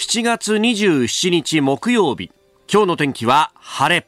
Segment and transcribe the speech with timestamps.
[0.00, 2.32] 7月27日木曜日。
[2.72, 4.06] 今日の天気は晴れ。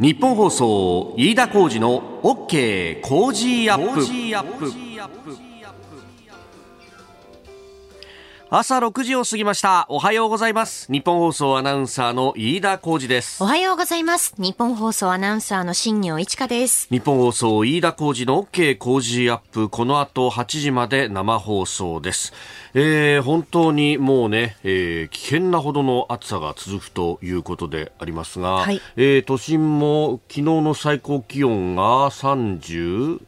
[0.00, 5.55] ニッポン放送飯田浩司の OK Cozy up。
[8.48, 9.86] 朝6時を過ぎました。
[9.88, 10.86] おはようございます。
[10.88, 13.42] ニッポン放送アナウンサーの飯田浩司です。
[13.42, 14.36] おはようございます。
[14.38, 16.86] ニッポン放送アナウンサーの新行市佳です。
[16.88, 19.68] ニッポン放送飯田浩司の OK Cozy up。
[19.68, 22.32] この後8時まで生放送です。
[22.74, 33.18] えー、本当にもうね、えー、危険なほどの暑さが続くということでありますが、はい、えー、都心も昨日の最高気温が37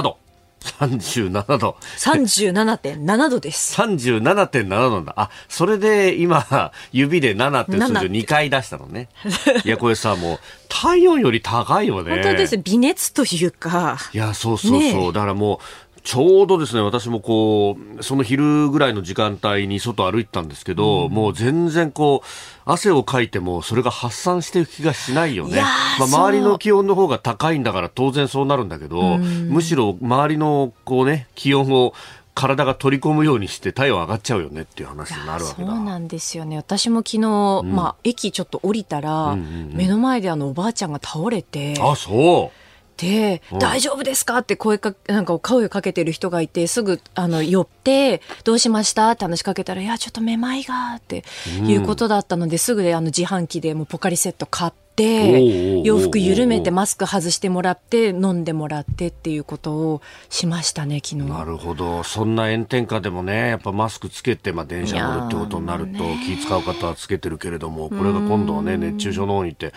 [0.00, 0.16] 度
[0.66, 1.76] 37度。
[1.98, 3.80] 37.7度です。
[3.80, 5.14] 37.7度だ。
[5.16, 9.08] あ、それで今、指で7って数字を2回出したのね。
[9.64, 10.38] いや、これさ、もう、
[10.68, 12.10] 体温より高いよね。
[12.22, 12.58] 本当です。
[12.58, 13.98] 微熱というか。
[14.12, 14.80] いや、そうそうそう。
[14.80, 15.58] ね、だからもう、
[16.06, 22.26] ちょうどですね、私もこう、その昼ぐらいの時間帯に外歩いてたんですけど、うん、もう全然こう、
[22.64, 25.60] 汗をかいてもそれが発散していく気がしないよね。
[25.98, 31.92] まあ、周りの気温の方が高いんだから当然そうなるんだけど、うん、むしろ周りのこうね、気温を
[32.36, 35.68] 体が取り込むようにして体温上がっちゃうよねっていう話になるわけだ。
[35.68, 36.56] そうなんですよね。
[36.56, 42.65] 私も昨日、うん、まあ、駅ちょっと降りたら、うんうんうん、目の前であのおばあちゃんが倒れてあそう
[42.96, 44.38] て、大丈夫ですか？
[44.38, 49.10] って声か、なんか声をかけてる人がいて、すぐ、あの、寄って、どうしました？
[49.10, 51.24] って話しかけたら、いや、ちょっとめまいが、って
[51.66, 61.28] いうことだったので、すぐで、あの、自販機でもポカリセット買って洋服緩めてマスク外してもらって飲んでもらってっていうことをしましたね昨日。
[61.28, 62.02] なるほど。
[62.02, 69.74] そんな炎天下でもねやっぱマスクつけて、まあ、電車乗るってことになると気使う方はつけてるけれどもこれが今度はね熱中症の方に行って、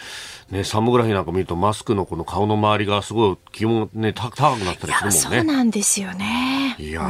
[0.52, 5.52] ね、寒ぐらいなんか見るとマスクのこの顔の周りがすごい気温ね高くなったりするもんね。
[5.52, 6.76] そうなんですよね。
[6.80, 7.02] いや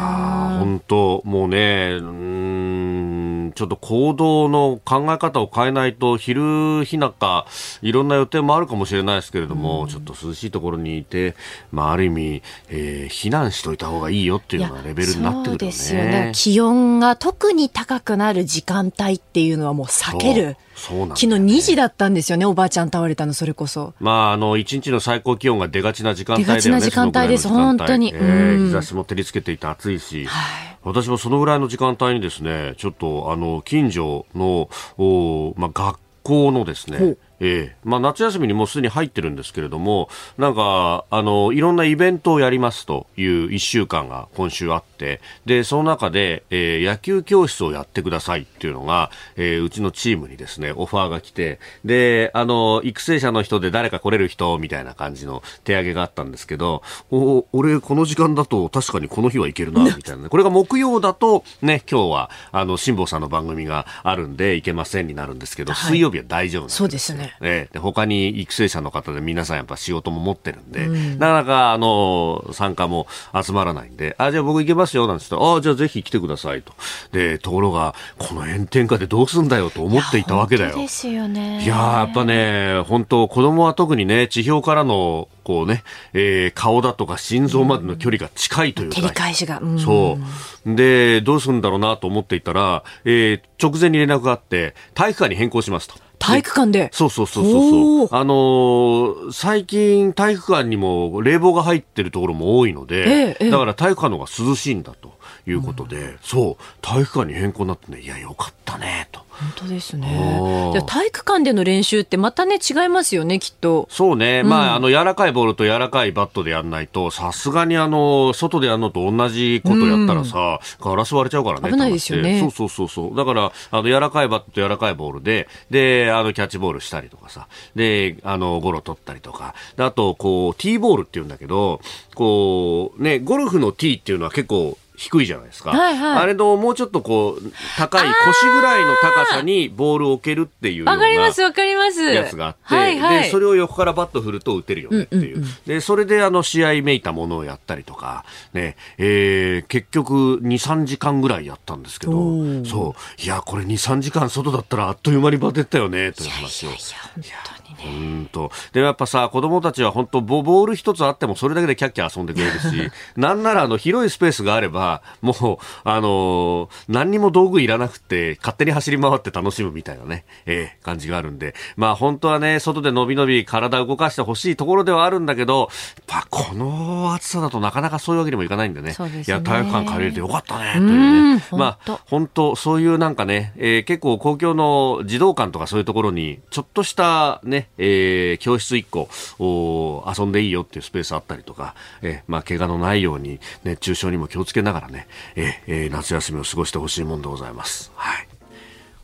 [0.60, 3.19] 本当もうねうん
[3.53, 7.45] ちょっと行動の考え方を変えないと昼日中
[7.81, 11.36] いろろんな予定もあるかもしれないですけれども、うん、ちょっと涼しいところにいて、
[11.71, 15.58] まあ、ある意味、えー、避難しといた方がいいよっていうようなレベルになってくるよね。
[15.58, 16.32] ですよね。
[16.33, 20.58] 気温が特に高くなる時間帯っていうのはもう避ける。
[20.80, 23.94] そうなん、ね、昨日2時だったんですよね、おばあちゃん倒れたの、それこそ。
[24.00, 28.14] まあ、あの、1日の最高気温が出がちな時間帯で、ね、出がちな時間帯です、本当に。
[28.16, 37.76] えー、日差しも照りつけていて暑いし、はい、私もそのぐらいの時間帯にですね、ちょっと、あの、近所の、おまあ、学校のですね、ええ。
[37.83, 67.29] まあ、夏休みにもうすでに入ってるんですけれども、なんか、あの、いろんなイベントをやりますという一週間が今週あって、で、その中で、えー、野球教室をやってくださいっていうのが、えー、うちのチームにですね、オファーが来て、で、あの、育成者の人で誰か来れる人みたいな感じの手上げがあったんですけど、お、俺この時間だと確かにこの日はいけるな、みたいな、これが木曜だと、ね、今日は、あの、辛坊さんの番組があるんで、いけませんになるんですけど、はい、水曜日は大丈夫なんですそうですね。
[67.42, 76.73] えー、で他に育成者の方で皆さんやっぱ仕事も持ってるんで、うん、なかなかあの参加も集まらないんで、あ、じゃあ僕行けますよなんつって、あ、じゃあぜひ来てくださいと。
[77.12, 80.78] で、ところが、この炎天下でどうすんだよと思っていたわけだよ。
[80.78, 81.64] いですよね。
[81.64, 90.18] いややっぱね、本当子供は特にね、地表からのこうね、えー、顔だとか心臓までの距離が近いというか、照り返しが、うん、そ
[90.66, 90.76] う。
[90.76, 95.95] で、どうするんだろうなと思っていたら、えー、直前に連絡があって、体育館に変更しますと。
[96.20, 96.90] 体育館で？
[96.92, 105.14] そうそうそうそうあのー、最近体育館にも冷房が入ってるところも多いので、ええ、だから体育館の方が涼しいんだと
[105.48, 110.72] いうことで、うん、そう体育館に変更になってねいやよかったねと本当ですね。
[110.73, 113.88] じゃ体育館での練習ってまたね違いますよねきっと。
[113.89, 114.42] そうね。
[114.44, 121.72] うん、まああの柔らかいボールと柔らかいバットでやんないとさすがにあの外でやるのと同じことやったらさ、うん、ガラス割れちゃうからね。
[121.72, 122.42] 危ないですよね。
[122.42, 123.16] そうそうそうそう。
[123.16, 131.80] だからあの柔らかいバットと柔らかいボールでであのキャッチボールしたりとかさであのゴロ取ったりとかあとこうティーボールって言うんだけど
[132.13, 135.69] こうねゴルフのティーっていうのは結構低いじゃないですか。
[135.69, 140.91] はいはい、あれのもうちょっとこう、高い腰ぐらいの高さにボールを置けるっていうような。
[140.91, 142.03] わかりますわかります。
[142.03, 145.38] やつがあって、はいはい、で、それを横からバット振ると打てるよねっていう。
[145.38, 156.71] うんうんうん、で、それであの試合めいたものをやったりとか、ね、えー、結局2、3時間ぐらいやったんですけど、そう、いや、これ2、3時間外だったらあっという間にバテったよね、という話を。
[156.71, 156.81] いやい
[157.19, 158.00] やいや本当に。
[158.00, 158.51] 本当。
[158.74, 175.69] でもやっぱさ、子供たちは本当ボボール一つあってもそれだけでキャッキャ遊んでくれるし、 なんならあの広いスペースがあれば、は、もう、あのー、何にも道具いらなくて、勝手に走り回って楽しむみたいなね、えー、感じがあるんで、まあ本当はね、外で伸び伸び体を動かしてほしいところではあるんだけど、
[176.10, 178.95] やっぱこの暑さだとなかなかそういうわけにもいかないんでね。
[178.98, 181.44] でねいや、体育館借りれてよかったね、というね。
[181.51, 189.09] まあ、本当そういうなんかね、えー、結構公共の児童館とかそういうところに、ちょっとしたね、えー、教室1個、
[189.39, 197.91] お遊んでいいよっていうスペースあったりとか、えー、まあ、怪我のないように熱中症にも気をつけながらね、えー、夏休みを過ごしてほしいもんでございます。
[197.95, 198.38] はい。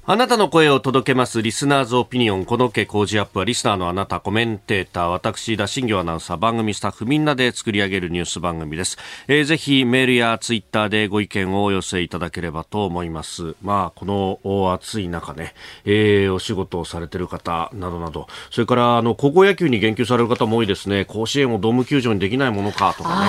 [0.08, 2.46] あなたの声を届けますリスナーズオピニオン。
[2.46, 5.08] この家工事アップはリスナーのあなたコメンテーター。
[5.08, 13.56] 私田新業アナウンサー番組スタッフみんなで作り上げるニュース番組です、えー、ぜひメールやツイッターでご意見をお寄せいただければと思います。
[13.64, 15.56] まあこの暑い中ね、
[15.86, 18.28] えー、お仕事をされている方などなど。
[18.52, 21.06] それからあの高校野球に言及される方も多いですね。
[21.06, 23.22] 甲子園をドーム球場にできないものかとか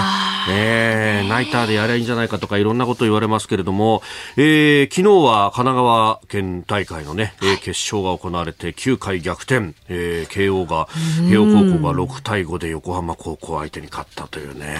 [0.46, 4.02] ね、えー、ナイターでやればいいんじゃないかとかいろんなこと言われますけれども、
[4.36, 10.88] えー、昨日は神奈川県大会のね、えー、決勝が行われて9回逆転、えー、慶応が
[11.28, 14.76] 慶応高校が6対5で横浜高校相手に勝ったというね、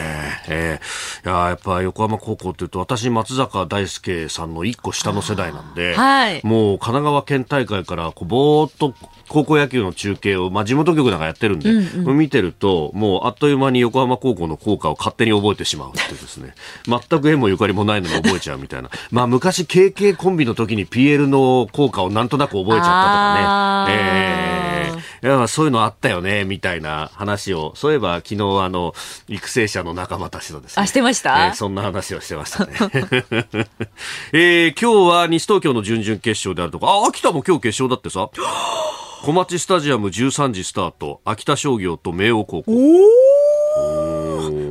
[0.49, 8.95] えー、いややっぱ横浜高校というと私松坂大輔さんの1個下の世代なんで、はい、もう神奈川県大会からこうぼーっと
[9.29, 16.55] 高校野球の中継を、まあ、地元局なんかやってるんで、うんうん、見てると、もうあっという間に横浜高校の効果を勝手に覚えてしまうってですね、
[16.87, 18.91] 全く縁もゆかりもないのに覚えちゃうみたいな。
[19.11, 23.97] まあ、昔 KK コンビの時に PL の効果をなんとなく覚えちゃったとかね。
[23.99, 28.95] えー、いやそういうのあったよね、みたいな話を、そういえば昨日あの、
[29.29, 30.83] 育成者の仲間たちとですね。
[30.83, 32.73] あ、してました、えー、そんな話をしてましたね。
[34.33, 38.29] えー、今日は西東京の準々決勝であるとか、あ、秋田も今日決勝だってさ。
[39.23, 41.21] 小町スタジアム13時スタート。
[41.25, 42.73] 秋田商業と明桜高校。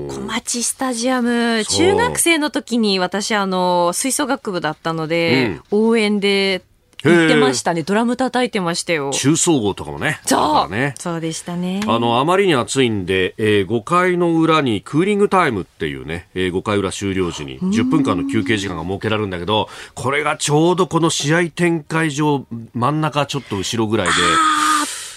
[0.08, 1.66] 小町スタジアム。
[1.66, 6.62] 中学生の時に私あの吹奏楽部だったので、うん、応援で
[7.10, 7.84] 言ってましたね。
[7.84, 9.12] ドラム叩いてましたよ。
[9.12, 10.20] 中総合とかもね。
[10.26, 10.72] そう。
[10.72, 11.82] ね、そうでしたね。
[11.88, 24.14] あの、あまりに暑いんで、えー、5回の裏にクーリングタイムっていうね、えー、5回裏終了時に10分間の休憩時間が設けられるんだけど、これがちょうどこの試合展開上、真ん中ちょっと後ろぐらいで、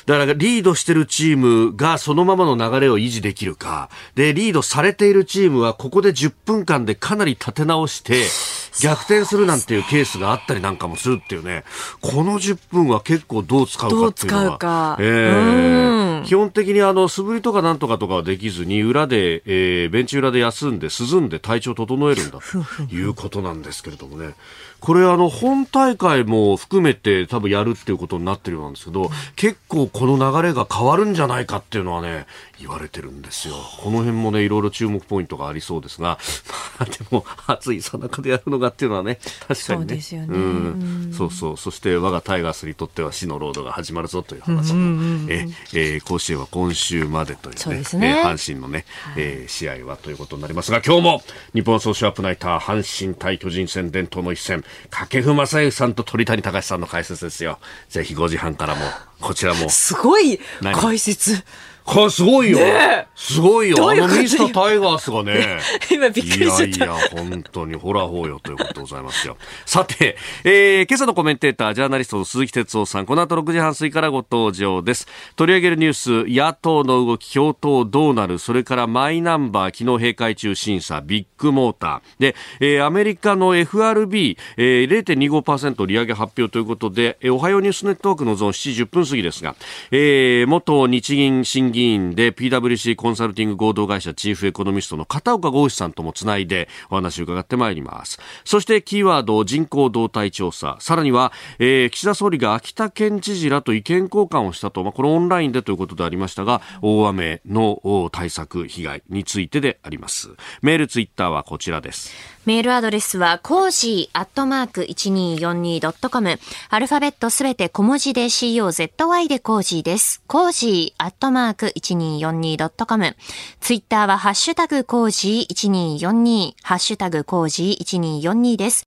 [0.09, 8.25] だからリードしてるチームがそのままの流れを維持できるか、で、リードされているチームはここで10分間でかなり立て直して、
[8.83, 11.65] 逆転するなんていうケースがあったりなんかもするっていうね、
[12.01, 14.97] この10分は結構どう使うかっていうのは。
[15.01, 24.35] えー、基本的にあの、素振りとかなんとかとかはできずに、裏で、えー、ベンチ裏で休んで、涼んで体調整えるんだということなんですけれどもね。
[24.81, 32.27] これあの本大会も含めて多分やるっていうことになってるようなんですけど、結構この流れが変わるんじゃないかっていうのはね、
[32.61, 33.55] 言われてるんですよ。
[33.81, 36.19] この辺もね、いろいろ注目ポイントがありそうですが、
[36.79, 39.65] まあでも暑いさなかでやるのがっていうのはね、確かにね。
[39.67, 40.27] そうですよね。
[40.29, 41.13] うん。
[41.17, 41.57] そうそう。
[41.57, 47.83] そして我がタイガースにとっては死のロードが始まるぞという話も、え、えー、甲子園は今週までというね、ね
[48.23, 48.85] えー、阪神のね、
[49.17, 51.23] えー、試合はということになりますが、今日も
[51.55, 57.59] 日本ソーシャルアップナイター阪神対巨人戦伝統の一戦、掛布正幸さんと鳥谷隆さんの解説ですよ。
[57.89, 58.81] ぜひ5時半からも、
[59.21, 59.69] こちらも。
[59.69, 60.41] すごい
[60.75, 61.43] 解説。
[61.89, 62.59] こすごいよ。
[62.59, 63.91] ね、すごいよ。
[63.91, 65.59] あのミスタータイガースがね。
[65.91, 66.77] 今びっくりしちゃった。
[66.77, 69.39] いやいや、本当にホラー法よということでございますよ。
[69.65, 75.09] さて、えー、今朝のコメンテーター、ジャーナリストの鈴木哲夫さん、この後6時半過ぎからご登場です。
[75.35, 82.21] 取り上げるニュース、野党の動き、共闘どうなる、それからマイナンバー、昨日閉会中審査、ビッグモーター。
[82.21, 89.57] で、えー、アメリカの FRB、えー、0.25%利上げ発表ということで、えー、おはようニュースネットワークのゾーン7時10分過ぎですが、
[89.91, 98.19] えー、元日銀審議委員で PWC コンサルティング合同会社チーフエコノミストの片岡剛士さんともつないでお話を伺ってまいります。
[98.45, 100.77] そしてキーワード人口動態調査。
[100.81, 110.31] さらには、えー、岸田総理が秋田県知事らと意見交換をしたと、まあ、これオンラインでということでありましたが大雨の対策被害についてであります。
[110.63, 112.13] メールツイッターはこちらです。
[112.47, 116.39] メールアドレスは、コージーアットマーク 1242.com。
[116.71, 120.23] アルファベットすべて小文字で COZY でコージーです。
[120.27, 123.17] コージーアットマーク 1242.com。
[123.61, 126.55] ツイッターは、ハッシュタグコージー1242。
[126.63, 128.85] ハッシュタグコージー1242です。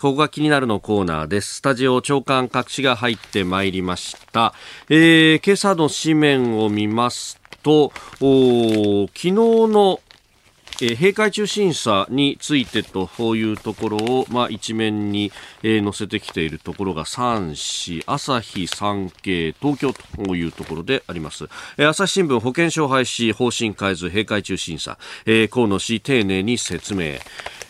[0.00, 1.56] ここが気になるのコーナーです。
[1.56, 4.54] スタジオ朝刊各紙が入ってまいりました。
[4.88, 10.00] えー、今朝の紙面を見ますと、昨日の
[10.82, 15.32] えー、閉会中審査についてというところを、まあ、一面に、
[15.62, 21.48] えー、載せてきているところが3市、朝日、産経、東京というところであります。
[21.76, 27.18] えー、朝日新聞保険証廃止方針改図閉会中審査、えー、河野氏丁寧に説明。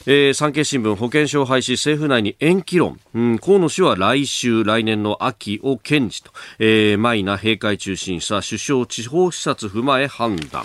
[0.06, 10.62] えー、産経新聞保険証廃止政府内に延期論、うん、河野氏は来週来年の秋を堅持と、えー、マイナ閉会中審査首相地方視察踏まえ判断。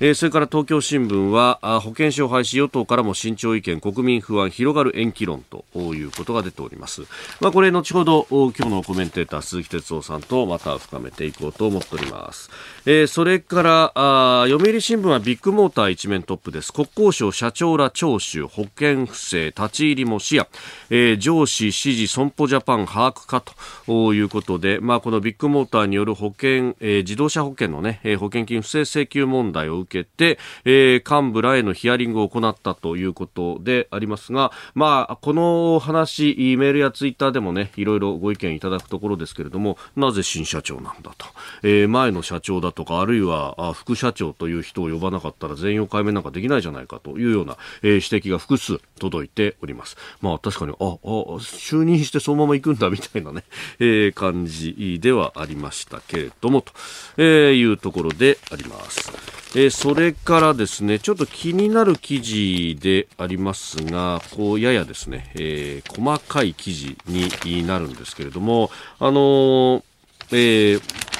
[0.00, 7.02] えー、それから東京新聞は保険証廃止与党からも慎重意見国民不安広がる延期論ということが出ております、
[7.40, 12.48] まあ、これ後ほど今日のコメンテーター鈴木哲夫さんとまた深めていこうと思っております、
[12.90, 20.46] えー、それからあ読売新聞はビッグモーター一面トップです国交省社長ら聴取保険不正立ち入りも視野、
[20.88, 23.42] えー、上司指示損保ジャパン把握か
[23.84, 41.26] ということで、まあ、このビッグモーターによる保険、えー、自動車保険の、ね、保険金不正請求問題を受けて、えー、幹部らへのヒアリングを行ったということでありますが、まあ、この話、メールやツイッターでもね、いろいろご意見いただくところですけれども、なぜ新社長なんだと。
[41.62, 49.96] えー、前の社長だととか、あるいは副社長という人を呼ばなかったら全容解明なんかできないじゃないかというような、え、指摘が複数届いております。
[50.20, 50.86] まあ確かに、あ、あ、
[51.40, 53.42] 就任してそのまま行くんだみたいなね、
[53.80, 56.72] えー、感じではありましたけれども、と、
[57.16, 59.10] え、いうところであります。
[59.56, 68.70] え、それからですね、ちょっと気になる記事でありますが、こう、ややですね、えー、細かい記事になるんですけれども、
[69.00, 69.82] あのー、
[70.30, 71.17] えー、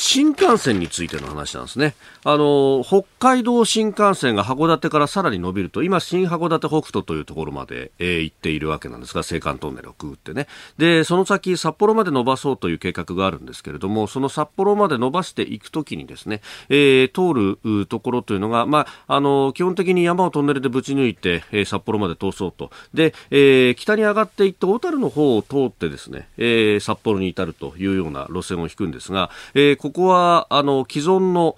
[0.00, 1.96] 新幹線についての話なんですね。
[2.24, 10.46] あの、北海道新幹線が函館からさらに伸びると、今、新函館北斗というところまで、えー、行っているわけなんですが、青函トンネルをくぐってね。
[10.78, 22.70] で、その先、札幌まで伸ばそうという計画があるんですけれども、その札幌まで伸ばしていくときにですね、えー、通るところというのが、まあ、あの、基本的に山をトンネルでぶち抜いて、えー、札幌まで通そうと。
[22.92, 31.56] で、えー、北に上がっていって、小樽の方を通ってですね、えー、札幌に至るというような路線を引くんですが、えー、ここは、あの、既存の、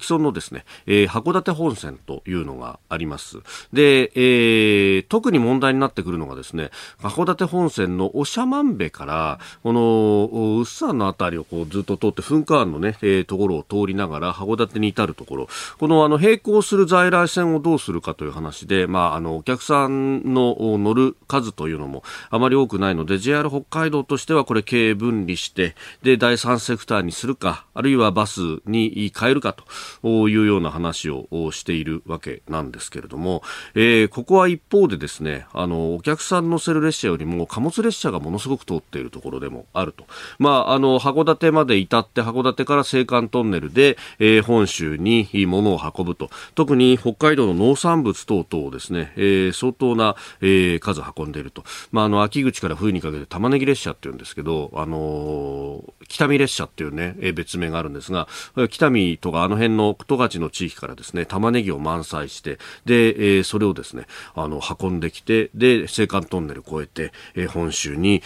[0.00, 3.38] 既存のですね、えー、函館本線というのがあります。
[3.72, 6.70] で、えー、特に問題になってくるのがですね、
[7.00, 29.64] 函館本線の長万部から、この、宇佐のあたりをこうずっと通って、噴火湾のね、えー、ところを通りながら、函館に至るところ、このあの、並行する在来線をどうするかという話で、まあ、あの、お客さんの乗る数というのもあまり多くないので、JR 北海道としてはこれ経営分離して、で、第三セクターにするか、あるいはバスに変えるかと
[30.02, 33.42] いうような話をしているわけなんですけれども、
[33.74, 40.04] えー、ここは一方でですね、あの、お客さん乗せる列車よりも貨物列車がものすごく通っているところでもあると。
[40.38, 46.30] まあ、あの、函館まで至って函館から青函トンネルで、えー、本州に物を運ぶと。
[46.54, 51.64] 特に北海道の農産物等々をですね、えー、相当な、えー、数運んでいると。
[51.90, 58.28] まあ、あの、秋口から冬にかけて玉ねぎ列車っていうんですけど、あのー、北見列車っていうね、えー、別名があるんですが、
[58.68, 68.22] 北見とかあの辺の十勝の地域からですね、玉ねぎを満載して、で、えー、それをですね、あの、運んできて、で、青函トンネルを越えて、えー、本州に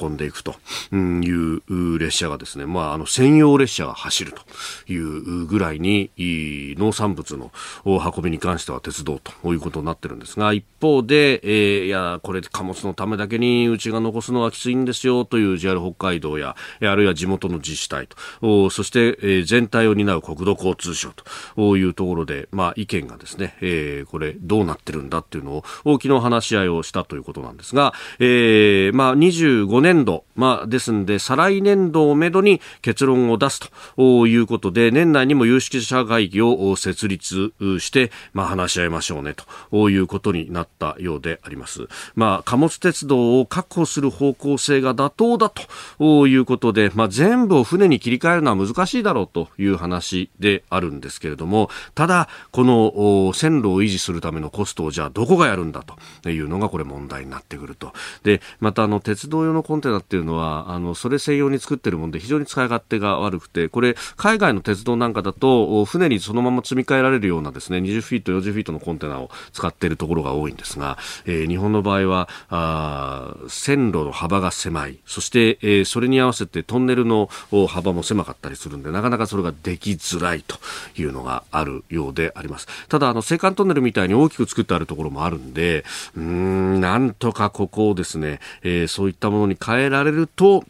[0.00, 0.54] 運んでいくと
[0.92, 7.50] いう列車がですね、まあ、あの、専用列車が走るというぐらいに、農産物の
[7.84, 18.08] 運びに関しては鉄道ということになってるんですが、一方で、えー、いや、これ貨物のためだけにうちが残すのはきついんですよという JR 北海道や、あるいは地元の自治体
[18.40, 21.12] と、そして、えー、全体を担う国土交通通省
[21.56, 33.60] というところで、まあ、意見がですね、えー、これどうなってるんだっていうのを昨日話し合いをしたということなんですが、えー、まあ、25年度、まあ、ですんで、再来年度をめどに結論を出す
[33.96, 39.34] ということで、年内にも有識者会議を設立して、まあ、話し合いましょうね
[39.70, 41.86] ということになったようであります。
[42.14, 45.52] まあ、貨物鉄道を確保する方向性が妥当だ
[45.98, 55.84] ということで、まあ、全部を船に切り替えるのは難しいだろうという話であるんですけれども、ただ、この線路を維持するためのコストをじゃあどこがやるんだ
[56.22, 57.92] というのがこれ問題になってくると。
[58.22, 74.98] で、またあの鉄道用のコンテナっていうのは、あの、それ専用に作ってるもんで非常に使い勝手が悪くて、これ海外の鉄道なんかだと、船にそのまま積み替えられるようなですね、20フィート、40フィートのコンテナを使っているところが多いんですが、えー、日本の場合は、あ線路の幅が狭い。
[75.06, 77.28] そして、えー、それに合わせてトンネルの
[77.68, 80.58] 幅も狭かったりするんで、なかなかそれができづらいと
[80.96, 82.66] いうのがあるようであります。
[82.88, 85.84] ただ、あの、青函トンネルみたいに大きく作ってあるところもあるんで、
[86.16, 90.64] うん、なんとかここをですね、えー、そういったものに変えられると、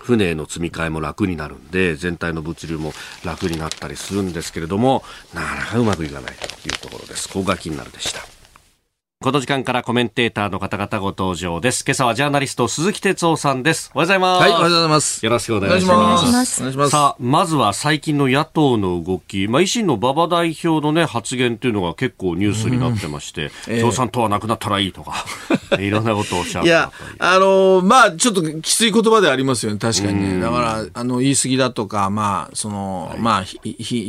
[0.00, 2.92] 船への積み替えも楽になるんで、全体の物流も
[3.24, 7.28] 楽になったりするんですけれども、なかなかうまくいかないというところです。
[7.28, 8.33] ここが気になるでした。
[9.24, 11.82] この時間からコメンテーターの方々ご登場です。
[11.86, 13.90] 今朝はジャーナリスト鈴木哲夫さんです。
[13.94, 14.42] おはようございます。
[14.42, 15.24] はい、おはようございます。
[15.24, 16.28] よろしくお願いします。
[16.28, 16.90] お願いします。
[16.90, 25.24] さあ、まずは最近の野党の動き、まあ、維新の馬場代表のね、発言というのが結構ニュースになってまして、うん、共産党はなくなったらいいとか、
[25.80, 26.68] いろんなことをおっしゃった。
[26.68, 30.38] いや、あのー、まあ、ちょっときつい言葉でありますよね、確かにね。
[30.38, 33.58] だから、あの、言い過ぎだとか、まあ、その、はい、まあ、ひ、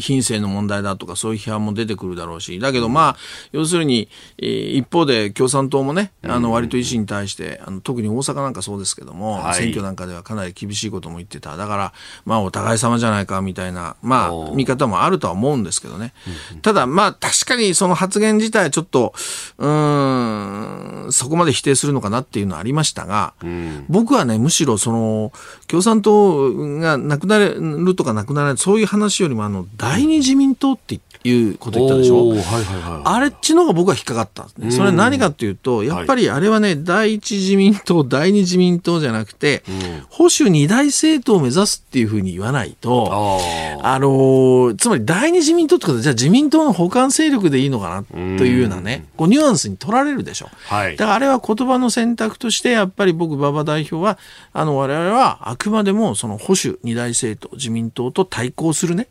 [0.02, 3.18] 品性の問題だとか、そういう批判も出てくるだろうし、だけどまあ、
[3.54, 11.94] 要するに、えー、一方で共産党もね、あの割と維新に対して、あの特に大阪なんかそうですけども、はい、選挙なんかではかなり厳しいことも言ってた、だから、
[12.26, 16.14] まあ、お互い様じゃないかみたいな、まあ、見方もあるとは思うんですけどね、
[16.62, 19.14] ただ、まあ、確かにその発言自体、ちょっと、
[19.58, 25.32] うん、そこまで否定するのかなっていうのはありましたが、うん、僕はね、むしろその
[25.68, 34.72] 共産党がなくなるとかなくならない、そういう話よりも、あの第二自民党っていうこと言ったでしょ、はいはいはい、あれっちの方が僕は引っかかったんですね。
[34.72, 39.64] それは何かっていうと、やっぱりあれはね、第一自民党、第二自民党じゃなくて、
[40.10, 43.40] 保守二大政党を目指すっていうふうに言わないと、
[43.82, 48.04] あのつまり第二自民党ってことは、じゃあ自民党の補完勢力でいいのかな
[48.38, 50.50] というようなね、こうニュアンスに取られるでしょ。
[50.68, 54.18] はい、だからあれは言葉の選択として、やっぱり僕、馬場代表は、
[54.54, 59.08] あの、我々はあくまでもその保守二大政党、自民党と対抗するね、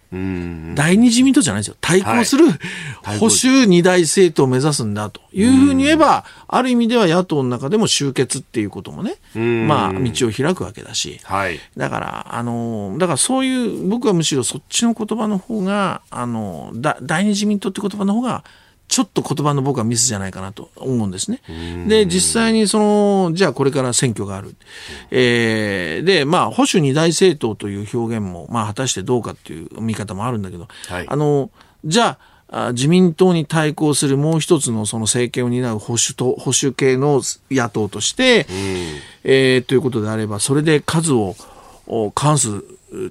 [0.75, 1.77] 第二自民党じゃないですよ。
[1.81, 2.47] 対抗する
[3.19, 9.17] 保守二大政党を目指すんだというふうに言えば、ある意味では野党の中でも集結っていうこともね、
[9.67, 18.45] まあ、道を開くわけだし、はい、だから、あの、だからそういう、僕はむしろそっちの言葉の方が、あの、だ第二自民党って言葉の方が、
[18.87, 21.41] ちょっと言葉の僕はミスじゃないかなと思うんですね。
[21.89, 24.55] で、実際にその、じゃあこれから選挙がある。
[25.11, 31.51] えー、で、まあ、保守二大政党という表現も、まあ、果たしてどうかっていう見方もあるんだけど、はい、あの、
[31.85, 38.55] じゃあ、自民党に対抗するもう一つのその政権を担う保守と保守系の野党として、うん、
[39.25, 41.35] えー、ということであれば、それで数を
[42.15, 42.65] 関数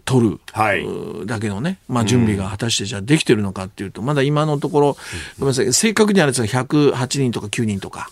[0.06, 0.86] 取る、はい、
[1.25, 4.98] だけのね、まあ、準備が果たしてじゃあできてるのかっていうと、まだ今のところ、
[5.40, 8.10] ごめんなさい、正確にあれですが108人とか9人とか。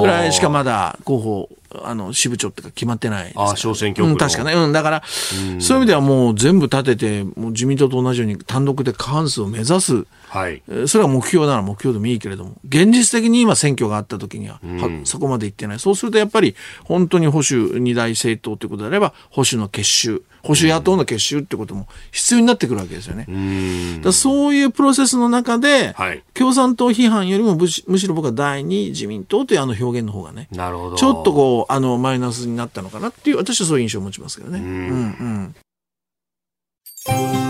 [0.00, 1.48] ぐらいしかまだ候補、
[1.82, 5.02] あの支部長ってか決まってないあ小選挙区、うん、確かね、うん、だから、
[5.60, 10.06] そういう意味ではもう全部立てて、もう自民党と同じように単独で過半数を目指す。
[10.30, 15.80] はい、それは目標なら目標でもいいけれども、現実的に今選挙があった時には、うん、はそこまでいってない。
[15.80, 23.26] そうするとやっぱり、本当に保守二大政党ということであれば、保守の結集、保守野党の結集ってことも必要になってくるわけですよね。
[24.02, 30.96] だそういうプロセスの中で、はい、共産党批判よりもむしろ僕は第二自民党というあの表現の方がね、なるほど。
[30.96, 34.60] ちょっとこう、あの、マイナスになったのかなっていう、私はそういう印象を持ちますけどね。
[34.60, 34.68] うんう
[37.08, 37.49] ん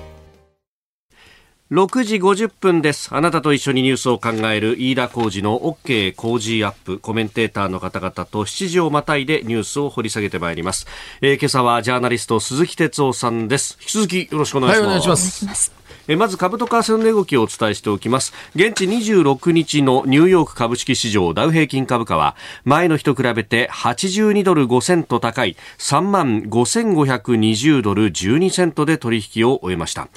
[1.71, 3.15] 6時50分です。
[3.15, 6.99] あなたと一緒にニュースを考える飯田浩二の OK 工事アップ。
[6.99, 10.85] コメンテーターの方々と7時をまたいでニュースを掘り下げてまいります。
[11.21, 13.77] えー、今朝はジャーナリスト鈴木哲夫さんです。
[13.79, 14.81] 引き続きよろしくお願いします。
[14.81, 15.81] はい、お願いします。
[16.09, 30.09] えまず株と為替の値動きをお伝えしておきます現地26日のニューヨーク株式市場ダウ平均株価は前の日と比べて82ドル5セント高い3万5520ドル12セントで取引を終えました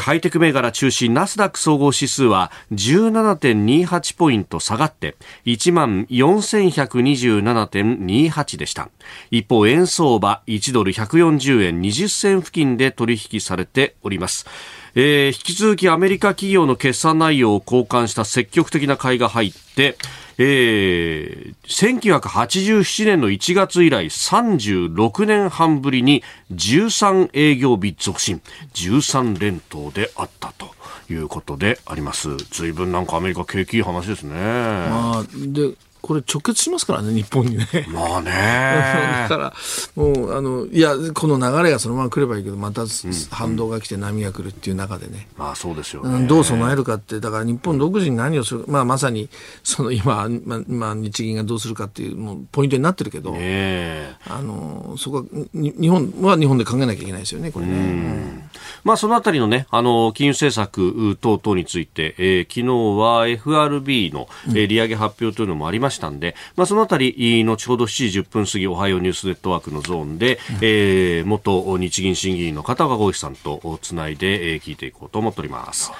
[0.00, 8.88] ハイテク銘柄中心ナスダック総合指数は17.28ポイント下がって1万4127.28でした。
[9.30, 14.46] 一方、円相場1ドル140円20銭付近で取引されております。
[14.94, 19.96] えー、引き続きアメリカ企業の決算内容を交換した積極的な買いが入っで、
[20.38, 28.40] えー、1987年の1月以来36年半ぶりに13営業日続伸
[28.74, 30.70] 13連投であったと
[31.12, 32.36] いうことであります。
[32.50, 35.74] 随分なんかアメリカ景気いい話ですね、まあ、で
[36.06, 37.66] これ直結しますからね、日本にね。
[37.88, 38.30] まあね。
[39.26, 39.54] だから、
[39.96, 42.82] もう、あの、いや、この流れがそのまま来ればいいけど、また
[43.30, 45.28] 反動が来て波が来るっていう中でね。
[45.38, 46.26] まあそうですよね。
[46.26, 49.30] どう備えるかって、だから日本独自に何をする、まあまさに、
[49.62, 57.72] その今、ままあ日銀がどうするかっていう、もうポイントになってるけど、ね、あの、そこは、日本は日本で考えなきゃいけないですよね、これね。
[57.72, 58.44] うん
[58.84, 75.92] まあそのあたりのね、あの、金融政策等々について、えー、昨日は FRB の、えー、利上げ発表というのもありましたしたんで、まあそのあたり、後ほど7時10分過ぎ、おはようニュースネットワークのゾーンで、うん、えー、元日銀審議員の片岡浩一さんとつないで、えー、聞いていこうと思っております。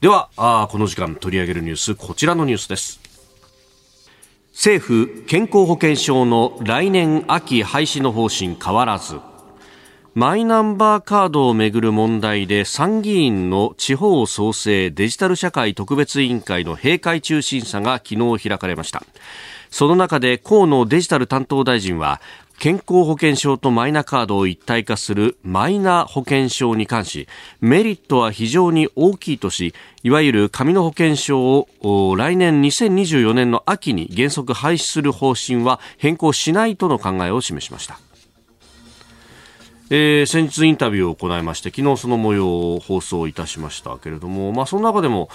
[0.00, 3.00] ではあ、この時間取り上げるニュース、こちらのニュースです。
[4.52, 9.18] 政府健康保険証の来年秋廃止の方針変わらず。
[10.14, 19.02] マイナンバーカードをめぐる問題で参議院の地方創生デジタル社会特別委員会の閉会中審査が昨日開かれました。
[19.70, 22.20] その中で河野デジタル担当大臣は
[22.58, 27.26] 健康保険証とマイナカードを一体化するマイナ保険証に関し
[27.62, 29.72] メリットは非常に大きいとし
[30.02, 37.98] いわゆる紙の保険証を来年2024年の秋に原則廃止する方針は変更しないとの考えを示しました。
[39.94, 45.28] えー、先日インタビューを行いまして昨日その模様を放送いたしましたけれども、まあ、その中でも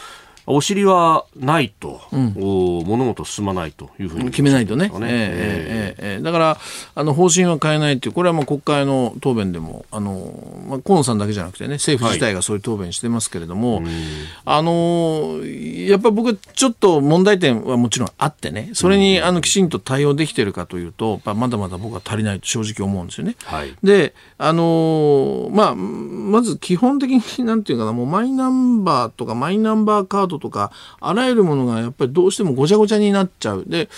[0.50, 2.34] お尻はないと、うん、
[2.86, 6.58] 物事進まないというふうに、決めないとね、えー、えー、えー、だから
[6.96, 13.86] あの方針は変えないというこれはもう国会の答弁でもあの、まあ、河野さんだけじゃなくてね政府自体がそういう答弁してますけれども、はい、
[14.46, 23.36] あのやっぱり僕ちょっと問題点はもちろんあってねそれにあのきちんと対応できているかというとまだまだ僕は足りないと正直思うんですよね。
[23.44, 33.64] はい、であのまあまず基本的になんていうかなもうマイナンバーとかマイナンバーカードとかあらゆるものがやっぱりどうしてもごちゃごちゃになっちゃう。
[33.68, 33.90] で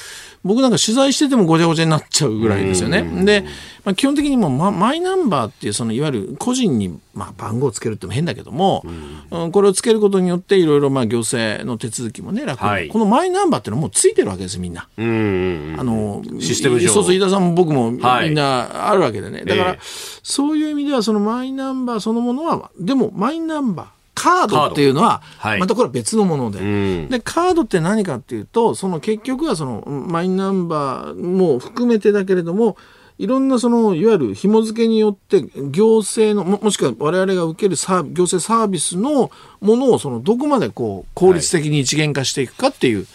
[0.43, 3.03] 僕なんか取材しててもごちゃごちゃになっちゃうぐらいですよね。
[3.25, 3.43] で、
[3.83, 8.85] まあ、基本的にもママイナンバーっていうそのいわゆる個人にまあ番号をつけるっても変だけども、
[9.31, 14.87] うん、これをつけることによっていろいろまあ行政の手続きもね楽、はい、このマイナンバーっていうのはもうついてるわけですみんな。
[14.97, 16.87] うん、あのシステム上。
[16.89, 18.01] そうそう飯田さんも僕もみん
[18.33, 19.79] なあるわけでね、はい、だから、えー、
[20.23, 25.21] そういう意味ではそのマイナンバーそのものはでもマイナンバーカードっていうのは、
[25.59, 32.75] またこれは別のもので、はい、で、カードって何かっていうと、その結局はそのマイナンバーも含めてだけれども、
[33.17, 43.07] いろんなその、いわゆる紐付けによって行政の、ももしくは我々が受けるサ行政サービスのものをそのどこまでこう効率的に一元化していくかっていう、はい、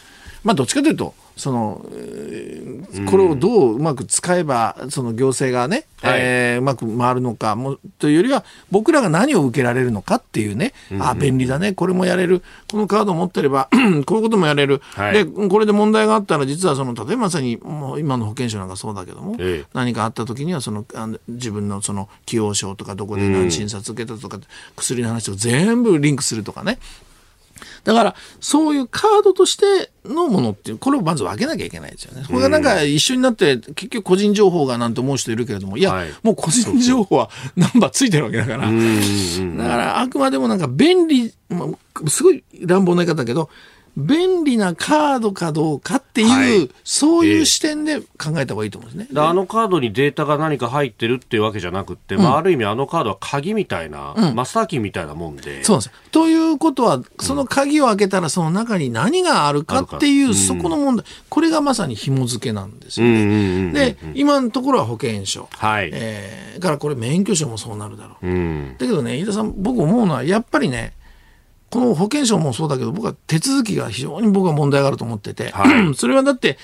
[0.45, 1.85] まあどっちかというと、その、
[3.11, 24.43] これをどううまく使えば、その行政がね、はい、えー、うまく回るのかもというよりは、僕らが何を受けられるのかっていうね、うん、あ便利だね、これもやれる、このカードを持ってれば こういうこともやれる、はい、で、これで問題があったら、実はその、例えばまさに、もう今の保険証なんかそうだけども、ええ、何かあった時には、その、あの自分のその、起用証とか、どこで何診察受けたとか、うん、
[24.77, 26.79] 薬の話を全部リンクするとかね、
[27.85, 32.25] だから、そういうカードとしてのものっていう、これをまず分けなきゃいけないですよね。
[32.27, 38.67] これがなんか一緒になって、結局個人情報がなんて思う人いるけれども、いや、はい、もう個人情報は ナンバーついてるわけだから。
[38.67, 41.33] だから、あくまでもなんか便利、
[42.09, 43.51] すごい乱暴な言い方だけど、
[43.97, 49.21] 便利なカードかどうかっていう、はい、そういう視点で考えた方がいいと思うんですね。
[49.21, 55.63] あのカードにデータが何か入ってるっていうわけじゃなくて、うん、まあ、ある意味あのカードは鍵みたいな、うん、マスターキーみたいなもんで。
[55.63, 55.91] そうです。
[56.11, 63.73] ということは、その鍵を開けたらその中に何があるかっていう、うん、そこの問題、これがまさに紐付けなんですよね。
[63.73, 65.49] で、今のところは保険証。
[65.53, 65.91] はい。
[65.93, 68.73] えー、からこれ免許証もそうなるだろう。
[68.79, 70.95] だけどね、飯田さん、僕思うのは、やっぱりね、
[71.75, 76.57] この保険証もそうだけど、僕は手続きが非常に僕は問題があると思ってて、はい、 それはだって、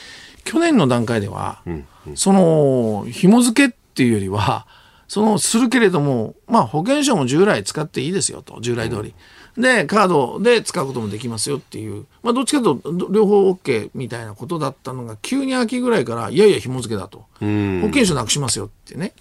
[0.45, 4.69] 去年の段階では、うんうん、その、紐付けっていうよりは、
[5.09, 9.13] その、するけれども、まあ、保険証も従来使っていいですよと、従来通り。
[9.57, 17.25] うん、で、カードで使うこともできますよっていう、まあ、どっちかというと、両方 OK みたいなことだったのが、急に秋ぐらいから、いやいや、紐付けだと。
[17.41, 19.13] 保険証なくしますよってね。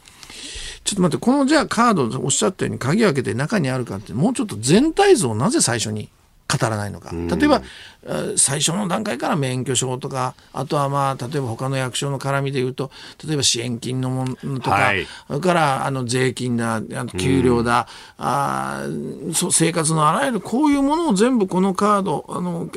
[0.89, 6.10] ちょっと待って、このじゃあカードおっしゃったように鍵開けて中にあるかって、もうちょっと全体像をなぜ最初に
[6.52, 7.12] 語らないのか。
[7.12, 7.62] 例えば、
[8.38, 12.89] 最初の段階から免許証とか、あとはまあ、例えば他の役所の絡みで言うと、
[13.23, 16.82] 例えば支援金のものとか、はい、それからあの税金だ、
[17.19, 18.84] 給料だ、うん、あ
[19.36, 22.67] そ生活のあらゆるこういうものを全部このカード、あの、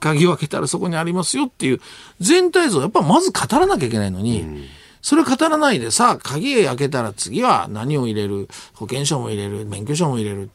[0.00, 1.80] 鍵を開けたらそこにありますよっていう
[2.20, 4.64] 全体像、やっぱまず語らなきゃいけないのに、うん
[5.02, 10.50] それ語らないでさあ、鍵開けたら次は何を入れる、保険証も入れる、免許証も入れる。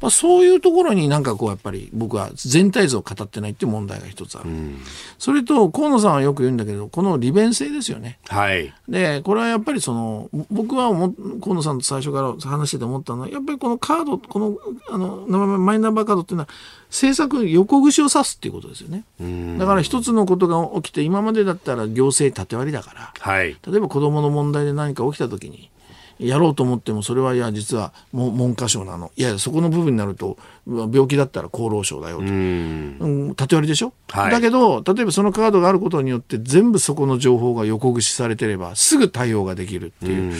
[0.00, 4.78] まあ、そういうところになんかこうやっぱり僕は全体像を語ってないっていう問題が一つある、うん、
[5.18, 8.18] それと河野さんはよく言うんだけどこの利便性ですよね。
[8.28, 14.56] はい、でこれはやっぱりその僕は河野さんと最初から話してて思ったのはやっぱりこのカードこの
[14.90, 15.26] あの
[15.58, 16.48] マイナンバーカードっていうのは
[16.88, 19.04] 政策横串を指すっていうことですよね。
[19.58, 25.70] だから一つのことが起きて今までだったら行政縦割りだから、はい、例えば子どもの問題で何か起きた時に
[26.18, 29.10] やろうと思ってもそれはいや実は文科省なの。
[29.16, 40.34] いやそこの部分になると病気だったら厚労省だよと、うん、縦割りでしょ、はい、だけど例えばそのカードがあることによって全部そこの情報が横串されてればすぐ対応ができるっていう。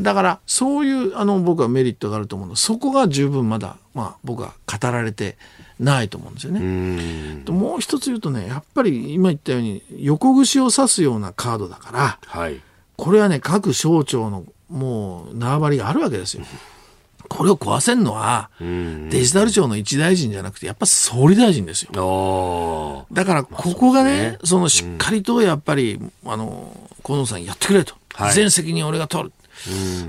[0.00, 2.56] だからそういうあの僕はメリットがあると思うの。
[2.56, 5.36] そこが十分まだ、まあ、僕は語られて
[5.78, 7.42] ないと思うんですよね。
[7.48, 12.60] もう一つ言うとねやっぱり今言ったように横串を刺すようなカードだから、はい、
[12.96, 16.44] これはね各省庁のもう縄張りがあるわけですよ。
[17.28, 23.06] これを壊せるのは、デジタル庁の一大臣じゃなくて、やっぱ総理大臣ですよ。
[23.12, 27.94] だから、ここがね、そのしっかりとやっぱり、あの、河野さんやってくれと。
[28.34, 29.32] 全責任俺が取る。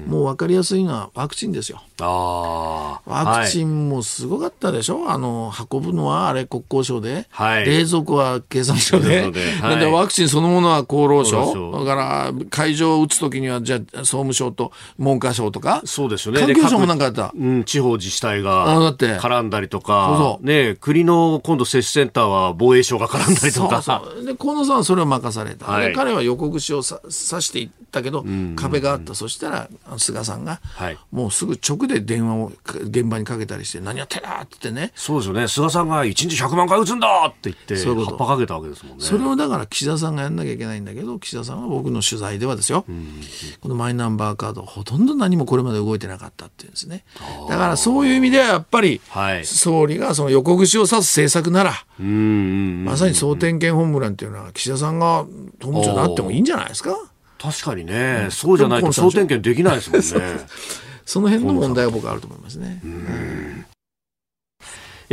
[0.07, 1.81] もう分かりやすいのはワクチンですよ。
[1.99, 2.99] ワ
[3.43, 9.21] クチンもすごかったでしょ、はい、あの運ぶのはあれ国交省で、はい、冷蔵庫は経産省で、
[9.61, 16.41] はい、でワクチンそのものは厚労省、だから会場を打つときには、じゃあ総務省と文科省とか、そうですよね。
[16.41, 23.81] 環境省もなんかあった、うん、地方自治体が絡んだりとか、そうね、国の今度、接種センターは防衛省が絡んだりとか。
[23.81, 24.25] そうそう。
[24.25, 34.91] で河野さんはそれを任された、はい、彼は横串をさ刺していったけど、壁があった、そしたら菅さんが、はい、もうすぐ直で電話を現場にかけたりして何やってんだってね。
[34.95, 35.47] そうですよね。
[35.47, 39.03] 菅さんが1日100万回打つんだって言ってそういう葉っぱかけたわけですもんね。
[39.03, 43.21] それをだから岸田さんがやんなきゃいけないんだけど岸田さんは僕の取材ではですよ、うん、
[43.59, 47.03] このマイナンバーカードほとんど何もこれまで動いてなかったっていうんですね。
[47.49, 55.25] だからそういう意味ではやっぱり、はい、総理がその横串を刺す政策ならまさに総点検本部なんていうのは岸田さんが
[55.61, 56.97] 総務長になってもいいんじゃないですか？
[57.41, 60.41] 確かにね、うん、そうじゃないと総点検できないですもんね。
[61.05, 62.81] その辺の問題は僕はあると思いますね。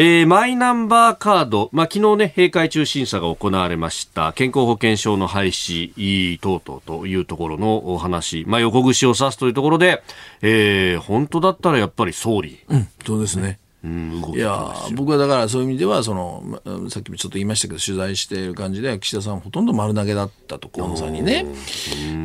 [0.01, 10.05] えー、マイナンバーカード、まあ、昨日ね、閉会中審査が行われました、健康保険証の廃止等々というところのお話、まあ、横串を刺すというところで、
[10.41, 12.61] えー、本当だったらやっぱり総理。
[12.69, 13.59] うん、そうですね。
[13.85, 16.61] いや僕はだからそういう意味ではその
[16.91, 21.47] さっきもちょっと言いましたけど取材している感じで岸田さんほとんど丸投げだったと河野さんにね。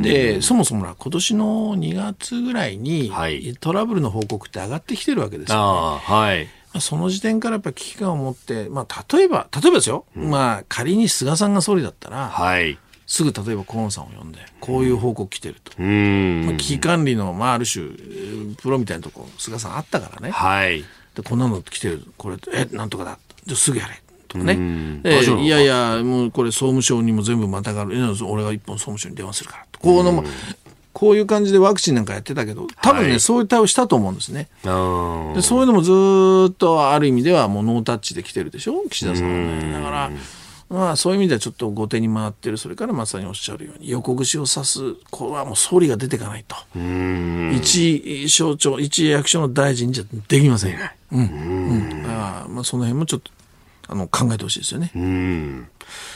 [0.02, 5.58] でそもそも今年の2月ぐらいに、はい、トラブルの報告って上がってきてるわけですよ、
[5.96, 6.48] ね、はい。
[6.80, 17.90] その時点からやっぱ危機感を持って、まあ、例えば例えばですよ、うん、まあ、仮に菅さんが総理だったら、はい、すぐ例えば河野さんを呼んでこういう報告来てると、まあ、危機管理の、まあ、ある種
[18.56, 20.32] プロみたいなとこ菅さんあったからね。
[20.32, 20.84] はい
[21.16, 22.04] でこんなの来てる。
[22.18, 23.20] これえなんとかだ。
[23.46, 24.02] じゃすぐやれ。
[24.28, 27.96] とかね、えいやいやもうこれ総務省にも全部またがる。
[28.26, 29.66] 俺が一本総務省に電話するから。
[29.80, 30.24] こうの
[30.92, 34.48] こういう感じでワクチンなんかやってたけど多分ね、はい、そういう対応したと思うんですね。
[34.64, 34.70] で
[35.42, 38.84] そういうのもずっとある意味ではもうノータッチで来てるでしょ？
[38.90, 39.74] 岸田さんはね。
[39.74, 40.12] だから
[40.74, 44.80] まあ、そういう意味ではちょっと後手に回ってるそれからまさにおっしゃるように横串を刺す
[45.12, 46.56] これはもう総理が出ていかないと
[47.56, 50.78] 一省庁一役所の大臣じゃできません。
[51.12, 53.32] うんうんあまあ、その辺もちょっと
[53.88, 55.70] あの考えてほしいですよね。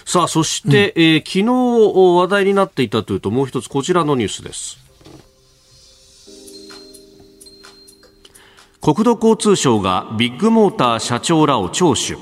[0.06, 4.80] さあそして、うん、えー、昨日話題になっていたというともう一つこちらのニュースです。
[8.82, 12.18] 国土交通省がビッグモーター社長らを聴取。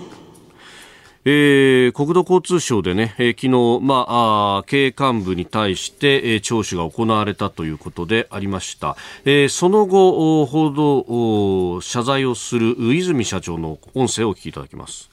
[1.28, 8.96] えー、国土交通省でね、えー、昨日、まあ、あ経営幹部に対して、えー、聴取が行われたということでありました。
[9.26, 15.10] えー、その後、報道、謝罪をする泉社長の音声をお聞きいただきます。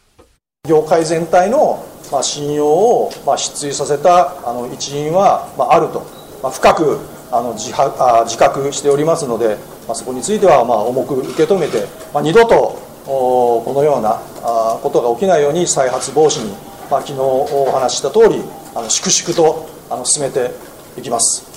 [0.69, 6.07] 業界全体の、まあ、信用を、まあ、失墜させたあの一因は、まあ、あると、
[6.43, 6.99] まあ、深く
[7.33, 9.57] あの自あ自覚しておりますので、
[9.89, 14.21] まあ、そこについては、まあ、重く受け止めて、まあ、二度とこのような
[14.83, 16.53] ことが起きないように再発防止に、
[16.91, 18.43] まあ、昨日お話しした通り
[18.75, 20.51] あり粛々とあの進めて
[20.97, 21.52] いきます。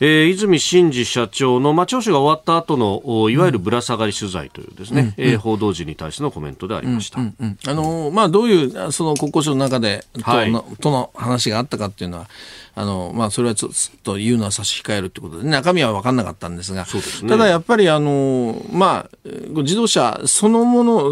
[0.00, 12.26] えー、泉真司社長の、まあ、聴取が終わった後のいわゆるぶら下がり取材というですね、うん、えー、報道陣に対してのコメントでありました、うんうんうん、あのまあ、どういうその国交省の中でとはい、との話があったかっていうのは
[12.78, 19.28] あの、まあ、それはちょっと言うのは差し控えるということで、中身は分かんなかったんですが、すね、ただやっぱり、あの、まあ、
[19.62, 21.08] 自動車そのもの、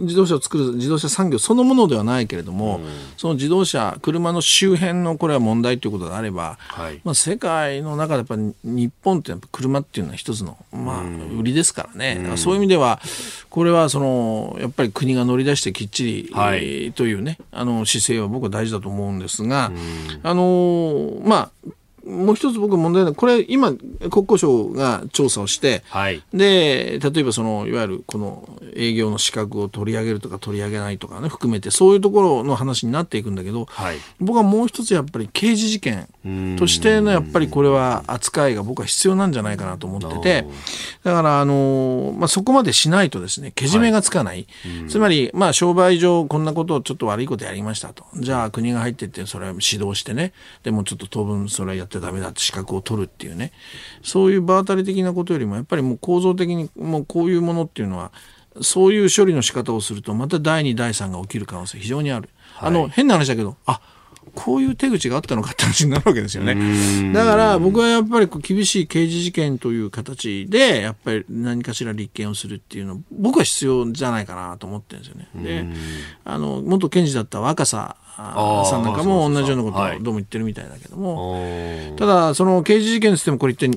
[0.00, 2.84] 自動車を作る自動車産業そのものではないけれども、うん、
[3.16, 11.02] その自動車、車の周辺のこれは問題ということであれば、はい、まあ、世界の中でやっぱり日本ってやっぱ車っていうのは一つの、まあ、
[11.38, 13.00] 売りですからね、うん、そういう意味では、
[13.48, 19.76] これはその、やっぱり国が乗り出してきっちり、はい、というね、あの姿勢は僕は大事だと思うんですが、うん、
[20.22, 21.70] あのまあ
[22.06, 36.08] もう一つ僕問題なこれ今国交省が調査をして、はい、で例えばそのいわゆるこの営業の資格を取り上げるとか取り上げないとかね含めてそういうところの話になっていくんだけど、はい、僕はもう一つやっぱり刑事事件
[36.58, 40.46] としてのやっぱりこれは扱いが僕は必要なんじゃないかなと思ってて
[41.02, 48.04] だからあの、まあ、そこまでしないとですねけじめがつかない、はい、つまりまあ商売上こんなことをちょっと悪いことやりましたと。
[48.14, 50.32] じゃあ国が入ってってそれは指導してね。
[50.62, 53.52] でもちょっと当分それはやってちゃダメだって資格を取るっていうね
[54.02, 58.12] そういう場当たり的なことよりもやっぱりもう構造的にもうこういうものっていうのは
[58.62, 62.30] そういう処理の仕方をするとまた第2第3が起きる可能性非常にある。
[62.54, 63.80] はい、あの変な話だけどあ
[64.34, 67.12] こういう手口があったのかって話になるわけですよね。
[67.12, 75.28] だから僕はやっぱり厳しい刑事事件という形でやっぱり何かしら立件をするっていうの僕は必要じゃないかなと思ってるんですよね。
[75.36, 75.66] で
[76.24, 83.70] あの元検事だった若狭さんなんかも同じようなことをどうも言ってるみたいだけども、はい、ただその刑事事件としてもこれ一体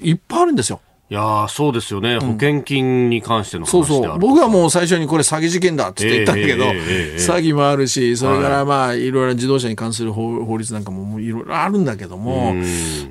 [0.00, 0.80] いっぱいあるんですよ。
[1.08, 9.10] いやそうですよね、うん、保険金に関してのそうそう、僕はもう最初にこれ、詐欺事件だって言ったんだけど、詐欺もあるし、それからまあ、い。
[9.10, 12.54] ろいろ自動車に関する法法律なんかもいろいろあるんだけども、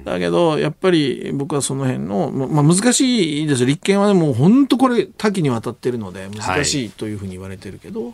[0.04, 8.14] だけど、やっぱり僕はその辺の、まあ、難しいですよ、立件はね、もう本当これ、多岐にわたってるので、難しいというふうに言われてるけど、はい。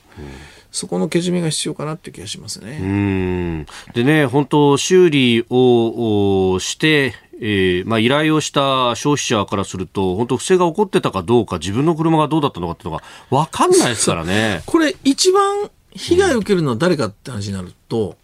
[0.71, 3.65] そこのけじめが必要かなって気がしますね。
[3.93, 14.61] でね、本当修理をして、えーまあ、依頼をした消費者からすると、本当、不正が起こってたかどうか、自分の車がどうだったのかっていうのが分かんないですからね。
[14.67, 18.15] これ、一番被害を受けるのは誰かって話になると、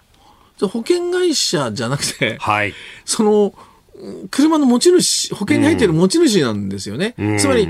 [0.61, 2.75] うん、保険会社じゃなくて、はい、
[3.05, 3.53] その
[4.29, 7.15] 車の持ち主、保険に入っている持ち主なんですよね。
[7.17, 7.67] うん、つまり、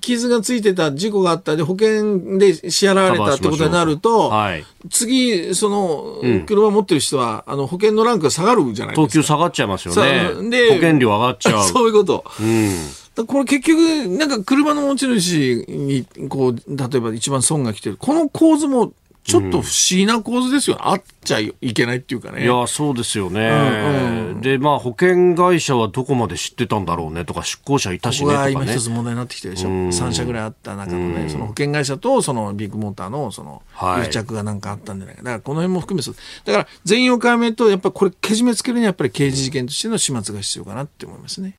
[0.00, 9.08] 傷がついてた事故があったで、保険で支払われたってことになると、はい、次、その、車持ってる人は、あの、保険のランクが下がるじゃないですか。
[9.08, 10.50] 等級下がっちゃいますよね。
[10.50, 11.64] で、保険料上がっちゃう。
[11.68, 12.24] そういうこと。
[12.40, 17.96] うん、これ結局、なんか車の持ち主に、こう、例えば一番損が来てる。
[17.98, 18.92] この構図も
[19.26, 22.44] ちょっと不思議な構図ですよ、あっちゃいけないっていうかね。
[22.44, 23.40] いや、そうですよね。
[23.48, 29.68] うんうん、で、まあ、保険会社はどこまで知ってたんだろうねとか、出向者いたしねとか、ね、今一つ問題になってきてるでしょ。
[29.68, 35.22] うん、3社ぐらいあった中のね、その保険会社とそのビッグモーターのその癒着がなんかあったんじゃないか。
[35.22, 36.02] だからこの辺も含め
[36.44, 41.56] だから全容解明と、やっぱりこれけじめつけるにはやっぱり刑事事件としての始末が必要かなって思いますね。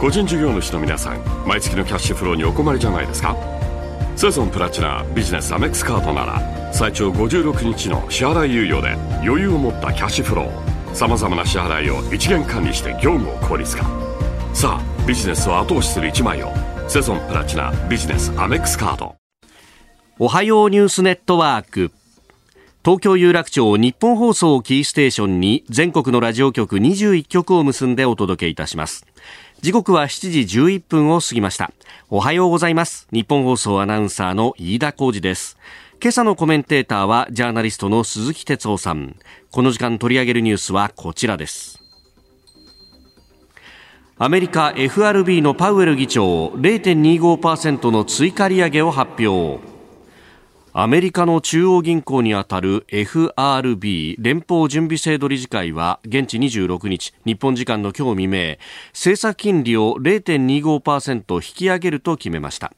[0.00, 3.34] 個人事業主の皆さん、毎月のキャッシュフローにお困りじゃないですか？
[4.16, 13.84] セゾンプラチナビジネスアメックスカードなら最長56日の支払い猶予で余裕を持ったキャッシュフローさまざまな支払いを一元管理して業務を効率化。
[14.54, 16.50] さあビジネスを後押しする一枚を
[16.88, 19.16] セゾンプラチナビジネスアメックスカード。
[20.18, 21.92] おはようニュースネットワーク。
[22.82, 29.04] 東京有楽町日本放送キーステーションに全国のラジオ局21局を結んでお届けいたします。
[29.66, 31.72] 時刻は7時11分を過ぎました。
[32.08, 33.08] おはようございます。
[33.10, 35.58] 日本放送アナウンサーの飯田浩二です。
[36.00, 39.16] 今朝のコメンテーターはジャーナリストの鈴木哲夫さん。
[39.50, 41.80] この時間取り上げるニュースはこちらです。
[44.18, 49.75] アメリカ FRB のパウエル議長0.25%の追加利上げを発表。
[50.78, 58.56] アメリカの中央銀行にあたる FRB 連邦準備制度理事会は現地26日日本時間の今日未明
[58.92, 62.74] 政策金利を0.25%引き上げると決めました。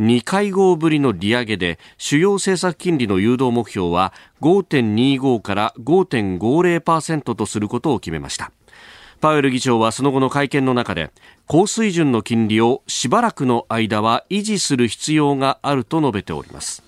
[0.00, 8.50] 2会合ぶりの利上げで主要政策金利の誘導目標は5.25から5.50%とすることを決めました。
[9.20, 11.12] パウエル議長はその後の会見の中で
[11.46, 16.85] 高水準の金利をしばらくの間は維持する必要があると述べております。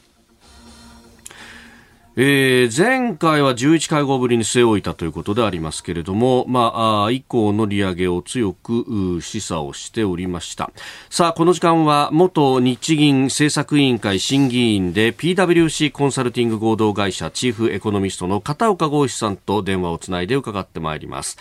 [2.21, 10.73] えー、前回は11会合ぶりに据え置いたということでありますけれども、まあ、以降の利上げを強く示唆をしておりました。
[11.11, 21.39] さあ、この時間は元日銀政策委員会審議員で PWC コンサルティング合同会社チーフエコノミストの片岡剛志さんと電話をつないで伺ってまいります。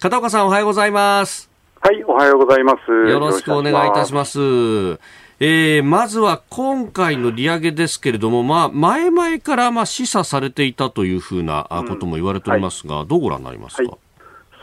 [0.00, 1.48] 片岡さんおはようございます。
[1.80, 2.90] はい、おはようございます。
[2.90, 4.98] よろしくお願いいたします。
[5.38, 13.90] えー、まずは今回の利上げですけれども、まあ、前々からまあ示唆されていたというふうなことも言われておりますが、うんはい、どうご覧になりますか、はい、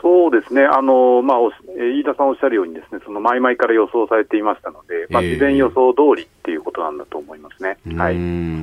[0.02, 1.38] そうですね、あのまあ、
[1.78, 8.10] 飯田さんおっしゃるように、ですねその前々から予想されていましたので、まあ、事前予想通りっていうことなんだと思いますね、えー、は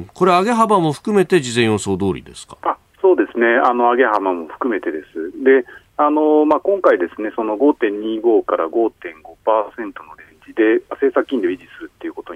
[0.03, 2.57] い、これ、上げ幅も含めて事前予想通りですか？
[2.63, 5.43] あそうですね、あの上げ幅も含めてです。
[5.43, 5.65] で
[5.97, 11.90] あのまあ、今回ですね、その5.25から5.5%のレンジで政策金利を維持する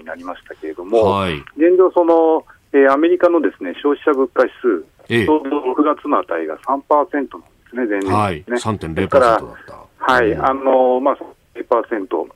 [0.05, 7.27] になりましたけれども、はい、現状その、えー、アメリカのですね消費者物価指数、ええ、ちょうど6月の値が3%なんで
[7.69, 8.13] すね、前年ですね。
[8.13, 9.85] はい、3.0%だった。
[9.97, 11.17] はい、あのまあ、
[11.55, 12.27] 0%。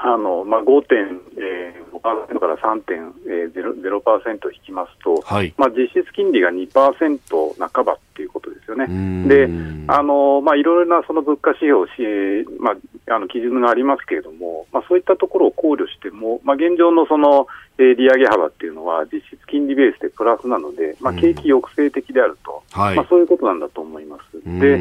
[0.00, 9.28] あのまあ、5.5%から3.0%引きますと、はい、まあ、実質金利が2%半ばっていうことですよね。
[9.28, 9.48] で、
[9.88, 12.76] あのまあ、いろいろなその物価指標、ま
[13.08, 24.60] あ、あの基準がありますけれども、まあ、そういったところを考慮しても、まあ、現状のその、えー、利上げ幅っていうのは、実質金利ベースでプラスなので、まあ、景気抑制的であると、はい、まあ、そういうことなんだと思います。
[24.60, 24.78] で、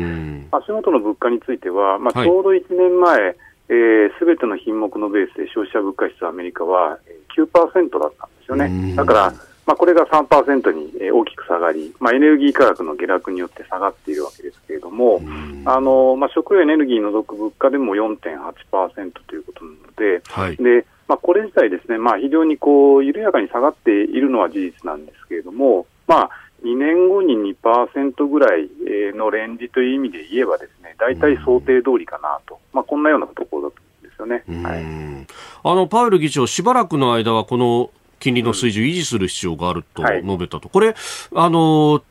[0.52, 3.36] 足元の物価については、まあ、ちょうど1年前、はい
[3.68, 6.98] すべ、えー、ての品目のベースで消費者物価指数アメリカは
[7.36, 8.96] 9%だったんですよね。
[8.96, 9.34] だから、
[9.66, 15.22] まあ、これが3%に大きく下がり、まあ、エネルギー価格の下落によって下がっているわけですけれども、
[15.66, 26.30] あのまあ、食料エネルギー除く物価でも4.8%ということなので、はい、でまあ、これ自体ですね、まあ、非常にこう緩やかに下がっているのは事実なんですけれども、まあ、
[26.64, 28.70] 2年後に2%ぐらい
[29.16, 34.68] のレンジという意味で言えばですね、大体想定通りかなと、まあ、こんなようなところだと思うんですよね。
[34.68, 35.28] はい、
[35.64, 40.96] あのパウエル議長、しばらくの間はこの金利の水準を維持する必要があると述べたと、はい、これ
[41.36, 42.02] あの、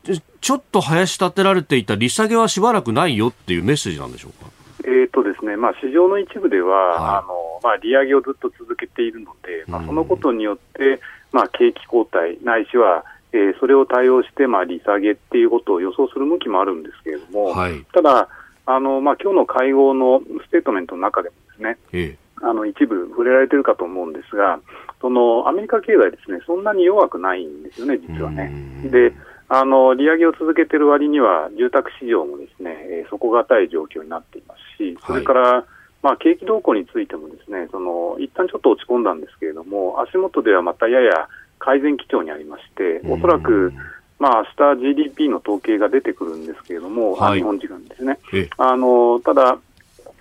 [0.41, 4.51] ちょっと林立てられていた利下げはしばらくないよっていうメッセージなんでしょうか？
[4.85, 11.01] えーとですねまあ、市場の一部では、はい、あのまあ、利上げをずっと続けているので、まあ、そのことによって、
[11.33, 13.05] まあ、景気後退、ないしは、
[13.37, 18.29] えー、それを対応して、まあ、利下げっていうことを予想する向きもあるんですけれども、はい、ただ、
[18.67, 24.59] あのまあ今日の会合のステートメントの中でもですね、ええ、あの一部触れられてるかと思うんですが、
[25.01, 28.53] そのアメリカ経済ですね、そんなに弱くないんですよね、実はね。
[28.91, 29.13] で、
[29.49, 35.65] あの利上げを続けている割には、住宅市場もですね、えー、底堅い状況になっていますし、それから、はい、
[36.03, 41.29] まあ、景気動向についてもですね、その一旦ちょっと落ち込んだんですけれども、足元ではまたやや
[41.59, 43.73] 改善基調にありまして、おそらく、
[44.19, 48.19] まあ明日 GDP の統計が出てくるんですけれども、はい、日本時間ですね。
[48.59, 49.59] あのただ、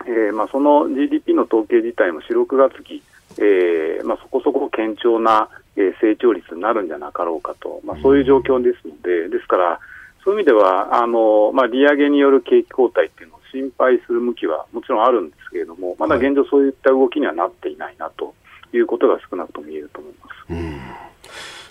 [0.06, 3.02] えーまあ、その GDP の統計自体も4、6月期、
[3.38, 9.80] えーまあ、そこそこ堅調な、えー、成長率になるんじゃなかろうかと、まあ、そういう状況ですので、ですから、
[10.24, 18.34] そういう意味では、あのまあ、利上げによる景気後退っていうのを心配する向きはもちろんあるんですけれども、まだ現状、そういった動きにはなっていないなと
[18.76, 20.52] いうことが少なくとも言えると思います。
[20.52, 20.80] うん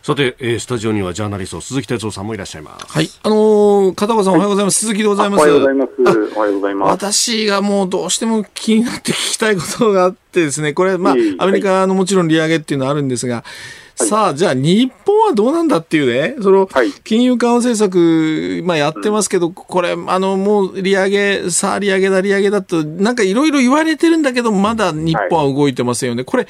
[0.06, 2.86] さて、えー、スタジオにはジャーナリスト鈴木哲夫さんもいらっしゃいます。
[2.88, 4.82] はい、あのー、片岡さんおはようございます。
[4.82, 5.40] 鈴木でございます。
[5.40, 5.92] おはようございます。
[6.36, 6.90] おはようございます。
[6.92, 13.44] 私がもうどうしても気になって聞きたいことがあってですね、これ、まあ、アメリカのもちろん利上げっていうのはあるんですが、
[13.96, 16.68] さあ、じゃあ日本はどうなんだっていうね、その、
[17.06, 26.26] 金融緩和政策、まあやってますけど、これ、あの、もう利上げ、さあ利上げだ、利上げだと、なんかいろいろ言われてるんだけど、まだ日本は動いてませんよね。
[26.26, 26.48] これ、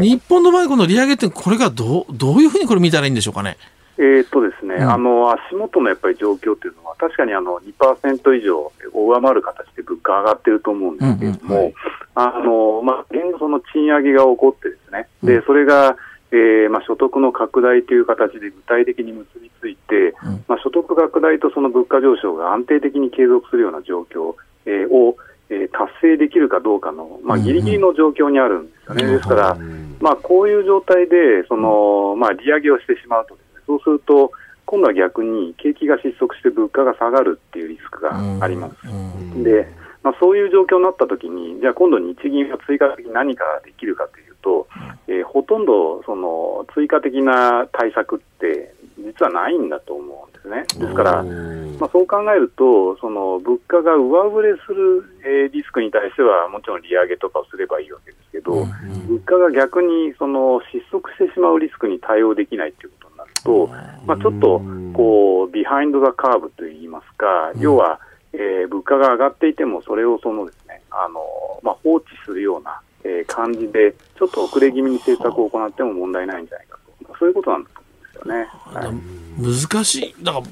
[0.00, 3.56] 日本の場合、この利上げって、これがどう、どういうふうにこれ見たらいいんでしょうかね？
[4.00, 11.74] えー、っとですね、うん、あの足元のやっぱり状況というのは、確かにあの2%以上を上回る形で物価上がってると思うんですけれども、うんうんはい、
[12.14, 15.96] あのまあ、現その賃上げが起こってですね、でそれが
[16.30, 24.34] えーまあ、所得の拡大という形で具体的に結びついて、うん、まあ、所得拡大とその物価上昇が安定的に継続するような状況、
[24.66, 25.16] えー、を、
[25.48, 29.04] えー、達成できるかどうかの、まあ、ぎりぎりの状況にあるんですよね。
[29.04, 29.56] うん、ですから、
[30.00, 31.16] まあ、こういう状態で
[31.48, 34.30] その、まあ、利上げをしてしまうとね、そうすると、
[34.66, 39.42] 今度は逆に景気が失速して物価が下がるっていうリスクがあります。
[39.42, 39.66] で
[40.02, 44.66] まあ、そういう状況になったときに、じゃあ今度日銀が追加的に何かできるかというと、
[45.06, 50.64] えー、ほとんどその追加的な対策って実はないんだと思うんですね。
[50.80, 63.66] ですから、まあ、そう考えると、その物価が上振れする、えー、リスクに対してはもちろん利上げとかをすればいいわけですけど、物価が逆にその失速してしまうリスクに対応できないということになると、
[64.06, 64.62] まあ、ちょっと
[64.94, 68.00] こうビハインド・ザ・カーブといいますか、要は、
[68.32, 71.20] えー、物価が上がっていてもそれをそのですね、あの
[71.62, 78.48] まあ、放置するようなえー、感じで、ちょっと遅れ気味に政策を行っても問題ないんじゃないかと、そういうことなんだと思うんですよね。
[78.74, 79.74] はい。
[79.74, 80.46] 難しい、だから、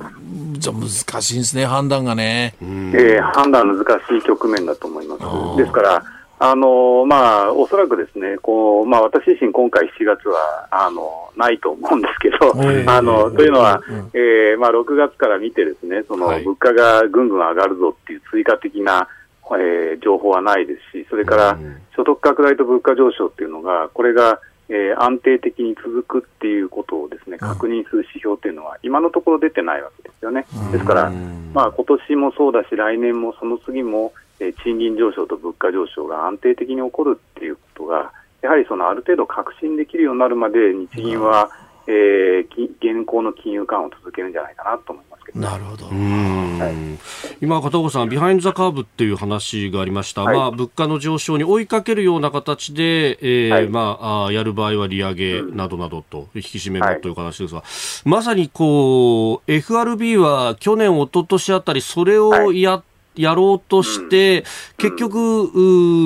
[0.53, 0.89] じゃ難
[1.23, 2.55] しいんですね、判断がね。
[2.61, 5.59] えー、判断難しい局面だと思います。
[5.59, 6.03] ですから、
[6.39, 12.53] あのまあ、おそらくですね、こうまあ、私自身、今回7月はあのないと思うんですけど、
[12.91, 13.81] あのというのは、
[14.13, 19.09] えーまあ、6月から見て、ですねその、物価がぐんぐん上がるぞっていう追加的な、
[19.55, 21.59] えー、情報はないですし、それから
[21.95, 30.47] 所得拡大と物価上昇っていうのが、これが、えー、安定的に続くっていうことをですね確認する指標っていうのは、今のところ出てないわけですよね。
[30.73, 31.13] ですから、
[31.55, 41.51] まあ今年もそうだし、来年もその次も、えー、賃金上昇と物価上昇が安定的に起こるっていうことが、やはりそのある程度確信できるようになるまで、日銀は、
[41.87, 45.87] えー、現行の金融緩和を続けるんじゃないかなと思いますけど、なるほど。
[45.87, 57.63] はい、今、片岡さん、ビハインド・ザ・カーブっていう話がありました、はい、まあ、物価の上昇に追いかけるような形で、えー、はい、まあ、あやる場合は利上げなどなどと、引き締めもという話ですが、
[58.05, 62.83] まさにこう、FRB は去年、一昨年あたり、それをや、
[63.17, 64.45] やろうとして、
[64.77, 65.49] 結局、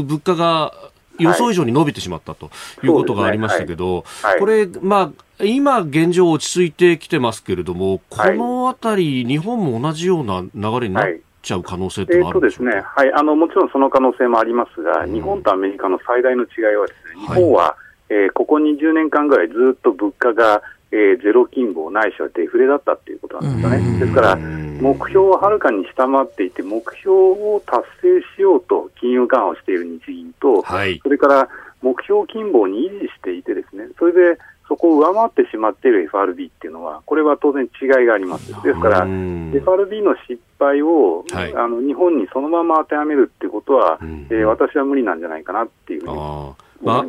[0.04, 0.72] 物価が
[1.20, 2.50] 予想以上に伸びてしまったと
[2.82, 4.04] いうことがありましたけど、
[4.38, 11.06] これ、まあ、今、現状落ち着いてきてますけれども、このあたり、日本も同じような流れになっ
[11.42, 17.76] ちゃう可能性ってあるんでしょうか、えー、ですね、はい、あのもちろんその可能性もありますが、うん、日本とアメリカの最大の違いはですね、日本は、は
[18.10, 20.62] い、えー、ここ20年間ぐらいずっと物価が
[20.92, 23.98] えー、ゼロ金棒ないしはデフレだったっていうことなんですよね。
[24.00, 31.48] ですから、目標ははるかに下回っていて、目標を達成しようと金融緩和をしている日銀と、はい、それから
[31.82, 38.48] 目標金棒に維持していてですね、それでそこを上回ってしまっている FRB っていうのは、これは当然違いがあります。
[38.62, 46.69] ですから、FRB の失敗を、はい、あの日本にそのまま当てはめるっていうことは、えー、私は無理なんじゃないかなっていうふうに。
[46.82, 47.04] ま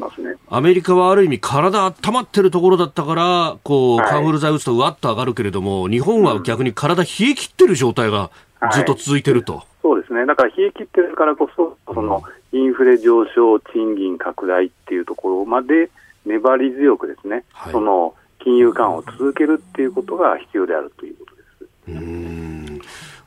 [0.49, 8.31] あ、アメリカはある意味、体温まってるところだったから、こう、はい、カンフル剤打つとうわっと上がるけれども、日本は逆に体冷え切ってる状態が
[8.73, 9.57] ずっと続いてると。
[9.57, 10.25] はい、そうですね。
[10.25, 15.89] だから冷え切ってるからこそ、その、インフレ上昇、賃金拡大っていうところまで
[16.25, 21.99] 粘り強くですね、はい、その、金融緩和を続けるっていうことが必要であるということです。
[21.99, 22.60] うん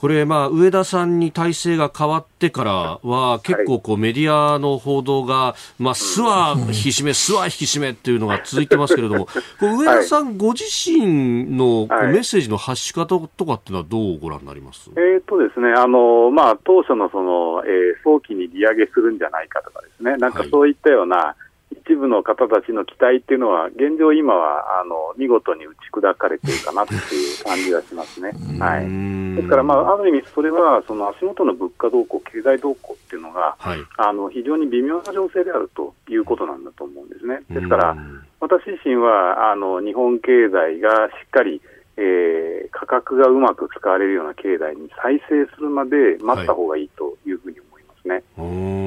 [0.05, 9.28] これ、まあ、上田さんに体制が変わってからは、結構こうメディアの報道が、まあ、すは引き締め、すは引き締めっていうのが続いてますけれども、
[9.62, 21.43] 上田さんご自身のメッセージの発し方とかっていうのはどうご覧になります、えーとですね、あのまあ、当初のその、えー、早期に利上げするんじゃないかとかですね、なんかそういったような、はい
[21.87, 28.32] 一部の方たちの期待っていうのは、現状、今はあの見事に打ち砕かれているかなっていう感じがしますね。
[28.59, 37.43] はい、ですから、まあ、ある意味、それはその足元の物価動向、経済動向っていうのが、はい、あの非常に微妙な情勢であるということなんだと思うんですね。
[37.51, 37.97] ですから、
[38.41, 41.61] 私自身はあの日本経済がしっかり
[41.97, 48.14] えー、価格がうまく使われるような経済に再生するまで待った方がいいというふうに思いますね。
[48.37, 48.84] はい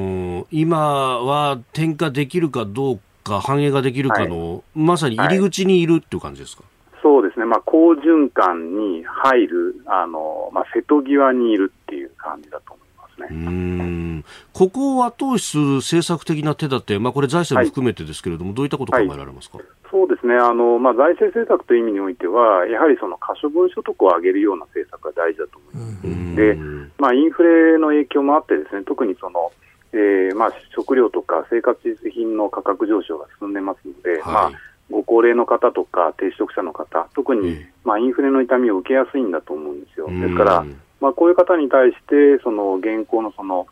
[0.50, 13.28] 今は転嫁できるかどうか、反映ができるかの、はい、まさに入り口にいるっていう感じですか、はい、そうですね、まあ、好循環に入る、あのまあ、瀬戸際にいるっていう感じだと思いますね。
[13.30, 14.24] うん。
[14.52, 19.58] ここを後押しする政策的な手立て、まあ、これ、財政も含めてですけれども、はい、どういったこと考えられますか？
[19.90, 20.34] そうですね。
[20.34, 26.36] あの、まあ、財政政策という意味においては、やはりその可処分所得を上げるような政策が大事だと思います。
[26.36, 26.58] で、
[26.98, 29.52] まあ、インフレの影響もあって、ですね特にその
[29.92, 34.52] えーまあ、食料とか生活必需品の価格上昇が進んでますので、はい、まあ、
[34.90, 40.08] ご高齢の方とか低所得者の方、特に、まあ、インフレの痛みを受けやすいんだと思うんですよ。
[40.08, 40.66] ですから、
[41.00, 43.66] まあ、こういう方に対して、その現行のその、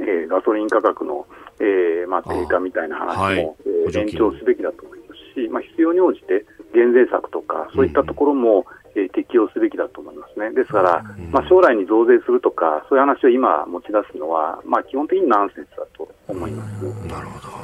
[0.00, 1.26] えー、ガソリン価格の、
[1.60, 6.44] えーまあ、低下みたいな話も、はい、えー、延長すべきだと思いますし、まあ、必要に応じて
[6.74, 10.50] 減税策とか、そういったところも、えー、適用すべきだと思いますね。
[10.52, 16.82] ですから、まあ、将来に増税するとか、そういう話を今持ち出すのは、まあ、基本的にナンセンスだと思います。
[17.08, 17.58] なるほど。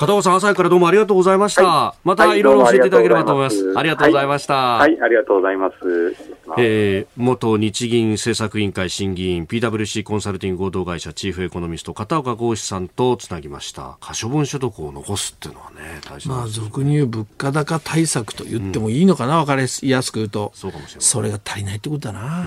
[0.00, 1.62] 片岡さん、朝からどうもありがとうございました。
[1.64, 3.78] はい、またいろいろ教えていただければと思います。
[3.78, 4.54] ありがとうございました。
[4.54, 6.40] はい、ありがとうございます。
[6.58, 22.46] えー、元日銀政策委員会審議員 PWC コンサルティング合同会社チーフエコノミスト片岡剛志さんとつなぎました可処分所得を残すっていうのはね大事まあ俗に言う物価高対策と言ってもいいのかな、うん、分かりやすく言うとそうかもしれないそれが足りないってことだな。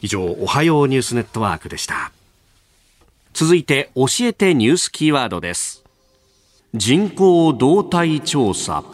[0.00, 2.12] 以上おはようニュースネットワークでした。
[3.32, 5.84] 続いて教えてニュースキーワードです。
[6.74, 8.84] 人口動態調査。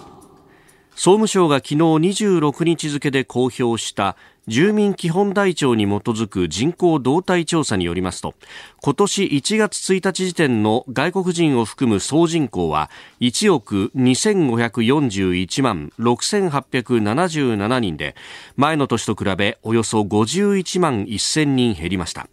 [0.97, 4.17] 総務省が昨日26日付で公表した
[4.47, 8.35] 住民基本台帳に基づく人口動態調査によりますと
[8.83, 12.91] 今年1月1日時点の外国人を含む総人口は
[13.21, 18.15] 1億2541万6877人で
[18.57, 22.29] 前の年と比べおよそ51万1000人減りました。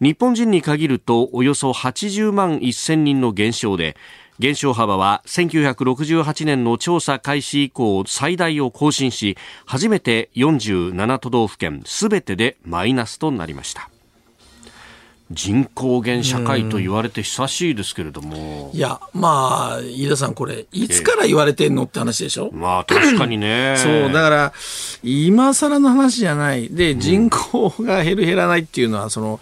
[0.00, 3.96] 日本人に限るとおよそ80万1000人の減少で
[4.40, 9.36] 減少幅は1968年の調査開始以降最大を更新し
[9.66, 13.90] 初めて47都道府県すべてでマイナスとなりました
[15.30, 18.72] 人口減社会と言われて久しいですけれども。
[18.74, 23.76] いや、まあ、飯田さん、これ、いつから言われてんのって話でしょ、まあ、確かにね。
[23.78, 24.52] そう、だから、
[25.04, 26.68] 今更の話じゃない。
[26.68, 29.38] で、人口が減る減らないっていうのは、その、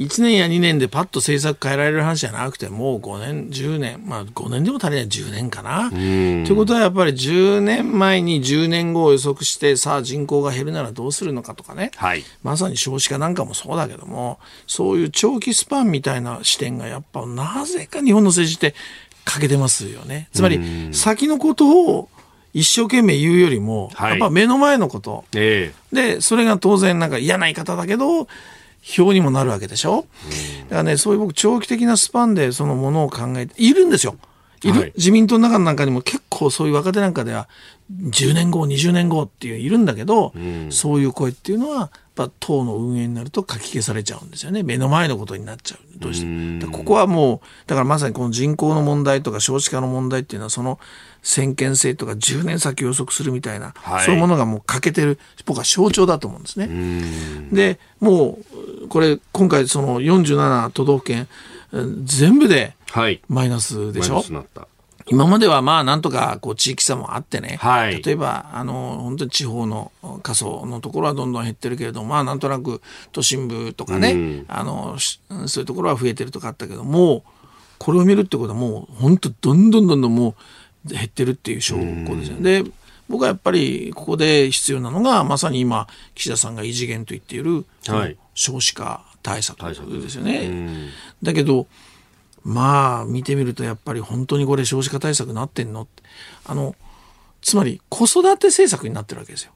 [0.00, 5.90] 1年や2年でパッと政策変えられる話じゃなくてもう5年10年まあ5年でも足りない10年かな。
[5.90, 18.74] ということはやっぱり10年前に10年後を予測してさあ人口が減るならどうするのかとかね、はい、まさに少子化なんかもそうだけどもそういう長期スパンみたいな視点がやっぱなぜか日本の政治って
[19.26, 20.30] 欠けてますよね。
[20.32, 22.08] つまり先のことを
[22.54, 28.26] 一生懸命言うよりも、はい、やっぱ目の前のこと、えー、でそれが当然なんか嫌な言い方だけど
[28.98, 34.16] 表にもなるわけでしょ、うん、だからね、そういう僕、長期的なスパンでそのものを考えて、いるんですよ。
[34.62, 37.48] いる、はい、自民党の中なんかにも結構そういう若手なんかでは、
[37.90, 44.62] 10年後、20年後っていういるんだけど、うん、そういう声っていうのは、やっぱ党の運営になるとかき消されちゃうんですよね。
[44.62, 45.98] 目の前のことになっちゃう。
[45.98, 46.24] どうし
[46.60, 46.66] て。
[46.66, 50.78] ここはもう、だからまさにこの人口の問題とか少子化の問題っていうのは、その
[51.22, 56.68] 先見性とか10年先予測するみたいな、はい、そういうものがもう欠けてる、僕は象徴だと思うんですね。
[57.52, 58.38] で、も
[58.84, 61.28] う、これ、今回その47都道府県、
[62.04, 62.74] 全部で
[63.28, 64.26] マイナスでしょ、はい、
[65.06, 69.92] 今まではまあなんとかこう地域差もあってね、はい、例えばあの本当に地方の
[70.22, 72.80] 過疎のところはどんどん減ってるけれどまあなんとなく
[73.12, 74.96] 都心部とかね、うん、あの
[75.46, 77.22] そういうところは増えてるとかあったけども
[77.78, 80.34] これを見るってことはもう本当どんどんどんどんもう
[80.84, 82.62] 減ってるっていう証拠ですよね。
[82.62, 82.70] で
[83.08, 87.66] 僕はやっぱりここで必要なのがまさに今岸田さんが異次元と言っている、
[88.34, 89.58] 少子化対策
[90.00, 90.90] ですよね。
[91.22, 91.66] だけど
[92.44, 95.88] まあ見てみるとやっぱり本当にこれ少子化対策になってんの？
[96.46, 96.76] あの
[97.42, 99.52] つまり子育て政策になってるわけですよ。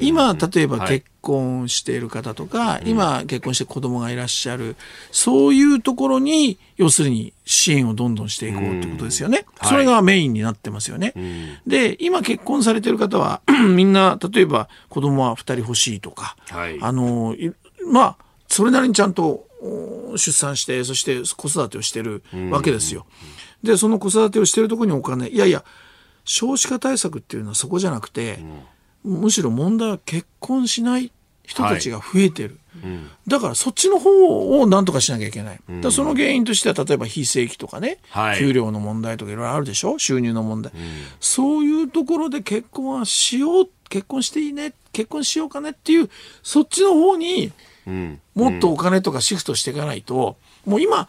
[0.00, 4.76] 今例えば結婚している方とか、はい、今結婚して子供がいらっしゃる、
[5.12, 9.46] そういうところに要するに支援をどんどんしていこうってことですよね。
[9.62, 11.14] それがメインになってますよね。
[11.66, 17.36] で今結婚されてる方は みんな例えば子供は2人欲しいとか、はい、あの
[17.86, 18.16] まあ
[18.48, 19.46] それなりにちゃんと
[20.16, 23.06] 出産してそして子育てをしてるわけですよ。
[23.62, 25.64] でその子育てをしてるところにお金いやいや
[26.24, 28.38] 少子化対策っていうのはそこじゃなくて、
[29.04, 31.12] うん、むしろ問題は結婚しない
[31.44, 39.98] 人たちが増えてる、はい、だからそっちの方を何とかしなきゃいけない、うん、だその原因としては例えば非正規とかね、はい、給料の問題とかいろいろあるでしょ。
[39.98, 40.80] 収入の問題、うん、
[41.20, 46.08] そういうところで結婚はしよう結婚していいね結婚しようかねっていう
[46.42, 47.52] そっちの方に
[48.34, 51.08] もっとお金とかシフトしていかないと、もう今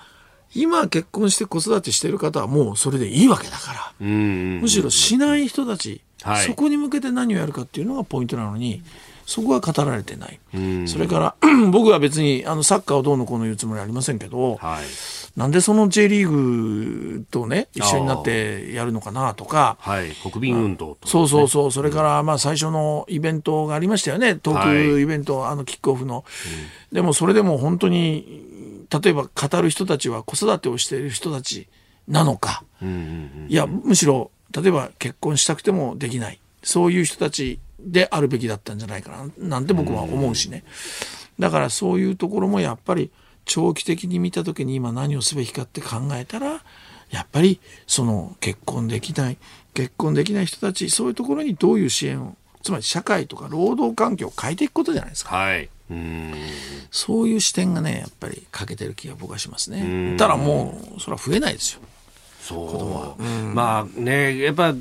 [0.55, 8.81] 今結婚して子育てしてる方はもうそれでいいわけだから、むしろしない人たち、はい、そこに向けて何をやるかっていうのがポイントなのに、
[9.25, 10.39] そこは語られてない。
[10.87, 11.35] それから
[11.71, 26.25] 僕は別にあのサッカーをどうのこうの言うつもりはありませんけど、はい、なんでその J リーグとね、一緒になってやるのかなとか、はい、国民運動、ね、そうそうそう、それからまあ最初のイベントがありましたよね、東京イベント、はい、あのキックオフの。
[26.91, 28.52] うん、でもそれでも本当に
[29.01, 31.67] 例えば語る人たちは子育てをしている人たち
[32.07, 32.63] なのか、
[33.47, 36.39] いやむしろ例えば結婚したくてもできない。
[36.61, 39.57] そういう人たちであるべきだったんじゃないかな。
[39.57, 40.63] なんて僕は思うしね、
[41.39, 43.11] だからそういうところもやっぱり
[43.45, 46.63] 長期的に見た時に今何をすべきかって考えたら
[47.09, 49.37] やっぱりその結婚できない。
[49.73, 55.35] 結婚できない人たちそういうところにどういう支援をつまり社会とか労働環境を変えていくことじゃないですか。
[55.35, 55.69] はい
[56.91, 60.15] そういう視点がねやっぱり欠けてる気が僕はしますね。
[60.17, 61.81] ただもうそれは増えないですよ。
[62.43, 64.75] そう、うん、まあね、やっぱ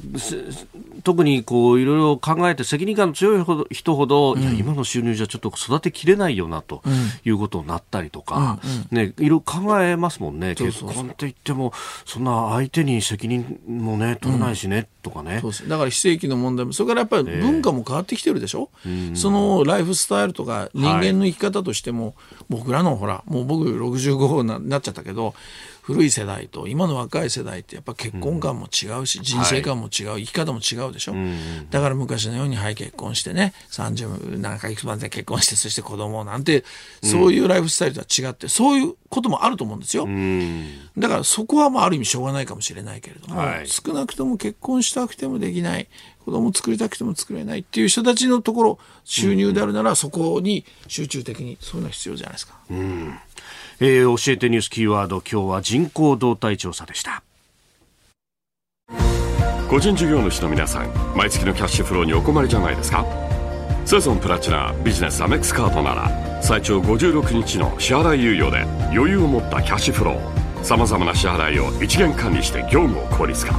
[1.04, 6.82] 特にこういろいろ考えて責任感の強い人ほど、うん、いや今の収入じゃちょっと育てきれないよなと
[7.24, 8.58] いうことになったりとか、
[8.90, 11.72] うん、ね、いろいろ考えますもんね、結婚って言っても、
[12.04, 15.40] そんな相手に責任もね、取れないしね、とかね。
[15.68, 22.14] だから非正規の問題も、それからやっぱり文化も変わってきてるでしょ、えー、そのライフスタイルとか人間の生き方としても、はい、
[22.48, 25.34] 僕らのほら、もう僕65になっちゃったけど、
[25.82, 31.14] 古い世代と今の若い世代ってやっぱ結婚観も違うし、人生観も違う、生き方も違うでしょ、
[31.70, 36.64] だから昔のようにはい結婚してね30何かいくつまで結婚してそして子供なんて
[37.02, 40.06] そういうライフスタイルとは違ってそういうこともあると思うんですよ、
[40.96, 45.88] だからそこはまあある意味しょうがないかもしれないけれども、はい、少なくとも結婚したくてもできない
[46.24, 52.54] 子供作りたくても作れないっていう人たちのところ収入であるなら、そこに集中的にそういうのは必要じゃないですか。
[52.70, 53.18] うん
[53.80, 57.22] えー、教えてニュースキーワード今日は人口動態調査でした。
[59.68, 63.06] 個人事業主の皆さん毎月のキャッシュフローにお困りじゃないですか？
[63.86, 68.62] セゾンプラチナビジネスアメックスカードなら最長56日の支払い猶予で
[68.94, 73.54] 余裕を持ったキャッシュフローさまざまな支払いを一元管理して業務を効率化。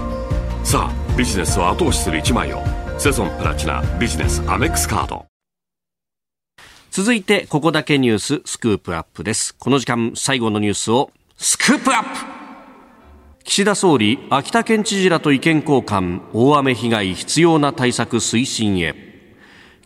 [0.63, 2.61] さあビジネスを後押しする一枚を
[2.97, 5.25] セゾンプラチナビジネスアメックスカード
[6.95, 9.55] 続いてここだけニューススクープアップです。
[9.55, 12.09] この時間最後のニュースをスクープアップ!
[13.43, 18.93] 岸田総理秋田県知事らと意見交換大雨被害必要な対策推進へ。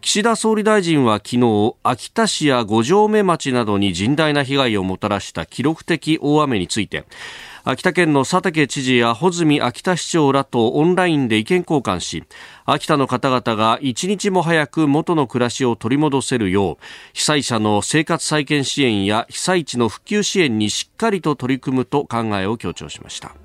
[0.01, 7.05] 岸田総理大臣は昨日秋田市や五城目町などに甚大な被害をもたらした記録的大雨について
[7.70, 12.24] 秋田県の佐竹知事や穂積秋田市長らとオンラインで意見交換し
[12.63, 23.36] 秋田の方々が一日も早く元の暮らしを取り戻せるよう被災者の生活再建支援や被災地の復旧支援にしっかりと取り組むと考えを強調しました。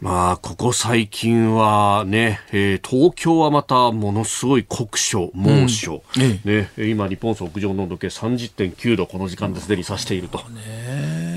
[0.00, 10.42] まあ、ここ最近はね、えー、東京はまたものすごい酷暑、猛暑、うん、ね、今、日本屋上の温度計30.9度、この時間ですでに指していると。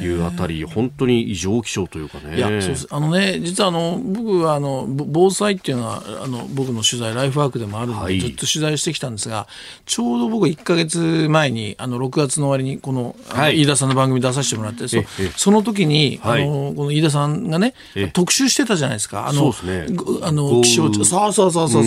[0.06, 2.38] いうあたり、本当に異常気象というかね。
[2.38, 2.76] いや、そう。
[2.90, 9.48] あのね、実はあの、僕はあの、防災っていうのは、あの、僕の取材、ライフワークでもあるので、はい、ずっと取材してきたんですが、
[9.86, 14.98] ちょうど僕1か月前に、あの、6月の終わりに、この、はい、飯田さんの番組出させてもらって、そ
[15.36, 17.74] その時に、はい、あの、この飯田さんがね、
[18.14, 19.28] 特集してたじゃないですか。
[19.28, 19.98] あの、そうですね。
[20.24, 21.84] あの、気象庁、そうそうそうそう。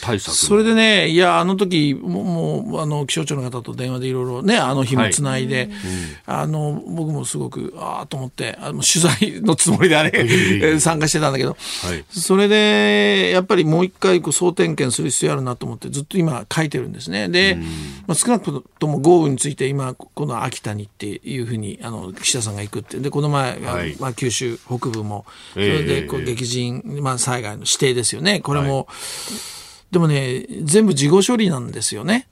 [0.00, 0.34] 対策。
[0.36, 5.70] それでね、いや、あの時、ももう、あの、気象庁の方と電話でいろいろね、あの日もつないで、
[6.26, 10.10] あの、僕もすごく、ああと思って、あの取材のつもりであれ、
[10.80, 17.28] 参加してたんだけど、はい、それで、やっぱりもう一回こう総点検する必要あるなと思って、ずっと今書いてるんですね。
[17.28, 17.56] で、
[18.06, 22.98] まあ、少なくとも豪雨について今、この秋田にっていうふうに、あの、岸田さんが行くって。
[22.98, 25.24] で、この前、はい、まあ、九州北部も、
[25.54, 28.40] それで、こう、激甚、まあ、災害の指定ですよね。
[28.40, 29.59] これも、はい
[29.90, 32.28] でもね、全部事後処理なんですよね。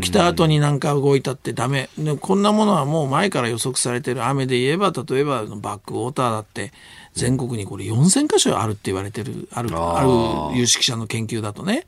[0.00, 1.90] 起きた後になんか動いたってダメ。
[2.20, 6.72] こんなものはもう前から予測されてる雨で言えば、例えばバックウォーターだって、
[7.12, 11.86] 全国にこれ4000箇所あるって言われてる、ある、ある有識者の研究だとね。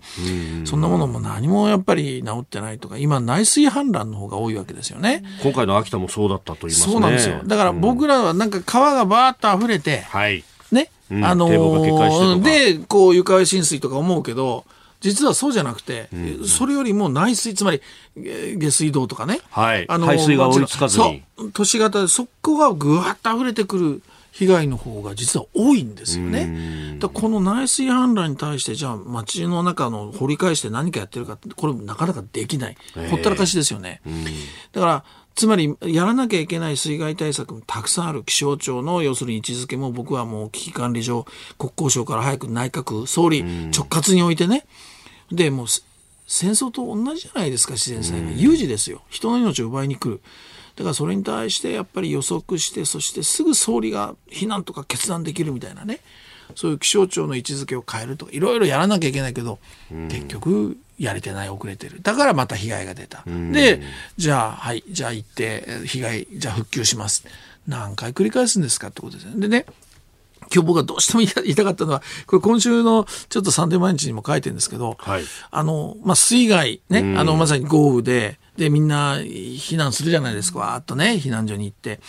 [0.66, 5.24] そんなものも何もやっぱり治ってないとか、今内水氾濫の方が多いわけですよね。
[5.42, 6.92] 今回の秋田もそうだったと言いますね。
[6.92, 7.40] そうなんですよ。
[7.44, 10.44] だから僕らはなんか川がバーッと溢れて、はい。
[10.70, 10.90] ね。
[11.10, 14.64] あのー、で、こう床上浸水とか思うけど、
[15.00, 17.80] 実はそうじゃなくて、うん、それよりも内水、つまり
[18.16, 21.22] 下水道とかね、はい、あの排水が追いつかずに。
[21.52, 26.98] 都市型でそこがぐわっと溢れてくる被害の方が実は多いんですよね。
[26.98, 32.76] だこの内水氾濫に対して、じゃあ街の中の掘り返して何かやってるかって、これなかなかできない。
[33.10, 34.02] ほったらかしですよね。
[34.72, 35.04] だから、
[35.36, 38.24] つまり、やらなきゃいけない水害対策もたくさんある。
[38.24, 41.26] 気象庁の要するに位置づけも僕はもう危機管理上、
[41.58, 44.66] 国交省から早く内閣、総理直轄においてね。
[45.30, 45.66] で、もう
[46.26, 48.42] 戦争と同じじゃないですか、自然災害。
[48.42, 49.02] 有事ですよ。
[49.10, 50.22] 人の命を奪いに来る。
[50.74, 56.00] だからそれに対してやっぱり予測して、そしてすぐ総理が避難とか決断できるみたいなね。
[56.54, 59.58] そういう気象庁の位置づけを変えるとか、いろいろやらなきゃいけないけど、
[60.08, 62.00] 結局、やれてない、遅れてる。
[62.02, 63.22] だからまた被害が出た。
[63.26, 63.82] で、
[64.16, 67.24] じゃあ、はい、じゃあ行って、被害、じゃあ復旧します。
[67.66, 69.40] 何回繰り返すんですかってことですね。
[69.40, 69.66] でね、
[70.52, 82.00] 今日僕はどうしても言いたかったのは、これ今週のちょっとサンデー毎日にも書いてるんですけど、はい、あの、まあ、水害ね、あの、まさに豪雨で、で、みんな避難するじゃないですか、わーっとね、避難所に行って。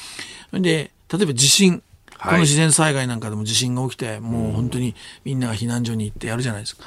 [0.54, 1.82] で、例えば地震、
[2.22, 6.84] この自然災害なんかでも地震が起きて、もう本当にみんなが避難所に行ってやるじゃないですか。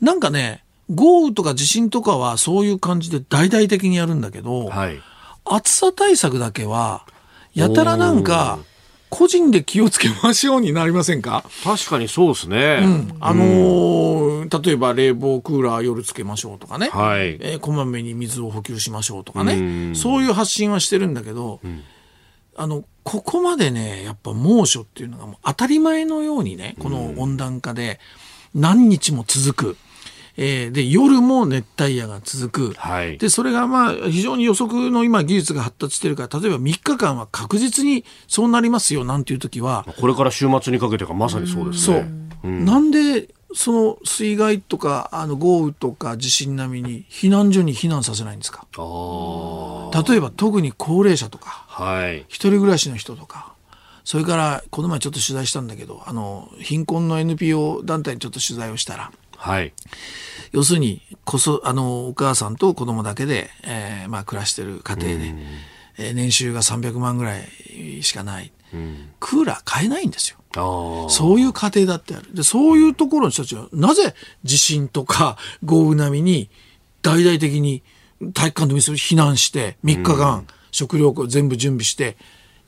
[0.00, 5.00] なんかね、豪雨とか地震とかはそういう感じで大々的にやるんだけど、はい、
[5.44, 7.04] 暑さ対策だけは、
[7.54, 8.58] やたらなんか、
[9.10, 11.42] 個人で気をつけましょうになりませんか？
[11.64, 12.80] 確かにそうですね。
[12.82, 21.84] うん、あのー、例えば冷房クーラー夜つけましょうとかね、はい、えー、こまめに水を補給しましょうとかね、うそういう発信はしてるんだけど、うん、
[22.58, 28.00] あの、ここまでね、やっぱ猛暑っていうのがもう当たり前のようにね、この温暖化で
[28.54, 29.76] 何日も続く。
[30.40, 42.08] えー、で夜も熱帯夜が続く、はい、でそれがまあ非常に予測の今技術が発達してるから例えば3日間は確実にそうなりますよなんていう時はこれから週末にかけてがまさにそうですね。
[42.42, 48.64] そう、うん、なんでその水害とかあの豪雨とか地震並みに避難所に避難させないんですか？
[48.76, 53.54] 例えば特に高齢者とか、はい、一人暮らしの人とか
[54.04, 59.72] それからこの前ちょっと取材したんだけどあの貧困の NPO 団体にちょっと取材をしたら、はい、
[60.52, 65.34] 要するにこそあのお母さんと子供だけで、えーまあ、暮らしてる家庭で、
[65.98, 68.50] えー、年収が300万ぐらいしかない、
[69.20, 70.38] クーラー買えないんですよ。
[71.10, 72.34] そういう家庭だってある。
[72.34, 74.14] で、そういうところの人たちは、なぜ
[74.44, 76.50] 地震とか豪雨並みに
[77.02, 77.82] 大々的に
[78.34, 82.16] 体育館の店を避難して3日間食料を全部準備して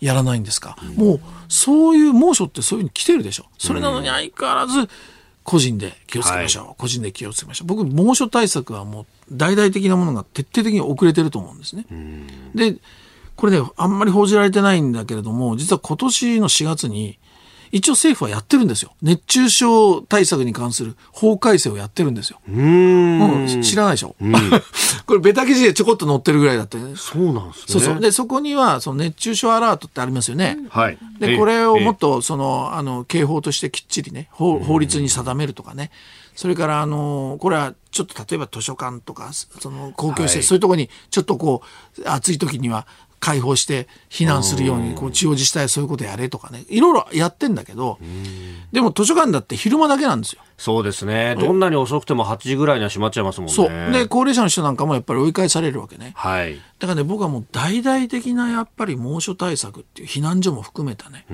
[0.01, 0.76] やらないんですか？
[0.82, 3.46] うん、もう、そういう猛暑ってそういうふうに来てるでしょ。
[3.59, 4.88] それなのに相変わらず、
[5.42, 7.68] 個人で気をつけましょう、はい、個人で気をつけましょう。
[7.68, 11.86] 僕、猛暑対策はもう大々的なものが徹底的に遅れてると思うんですね。
[12.55, 12.76] で、
[13.36, 17.18] これね、あんまり報じられてないんだけれども、実は今年の4月に、
[17.72, 18.92] 一応政府はやってるんですよ。
[19.02, 22.40] 熱中症対策に関する法改正をやってるんですよ。
[22.48, 24.16] うん、うん、知らないでしょ？
[24.20, 24.32] うん、
[25.06, 26.94] これベタ記事でちょこっと載ってるぐらいだって、ね。
[26.96, 27.64] そうなんですね。
[27.68, 28.00] そうそう。
[28.00, 30.58] で、そこには、その熱中症アラートってありますよね。
[30.70, 30.98] はい。
[31.20, 35.90] で、これをもっと、その、あの、刑法としてきっちりね、法法律に定めるとかね。
[36.34, 41.62] それから、あの、これはちょっと例えば図書館とか、その公共施設、はい、そういうところにちょっとこ
[41.98, 42.86] う、暑い時には
[43.20, 46.64] 解放して避難するようにこう地方自治体はそういうことやれとかね。
[46.68, 47.98] いろいろやってんだけど
[48.72, 50.42] でも図書館だって昼間だけなんですよ。
[50.56, 51.36] そうですね。
[51.38, 53.54] どんなに遅くても8時ぐらいには閉まっちゃいますもんね。
[53.54, 53.68] そう。
[53.92, 56.12] で高齢者の人なんかもやっぱり追い返されるわけね。
[56.16, 61.26] はい、だからね僕はもう大々的なやっぱり猛暑対策っていう避難所も含めたね、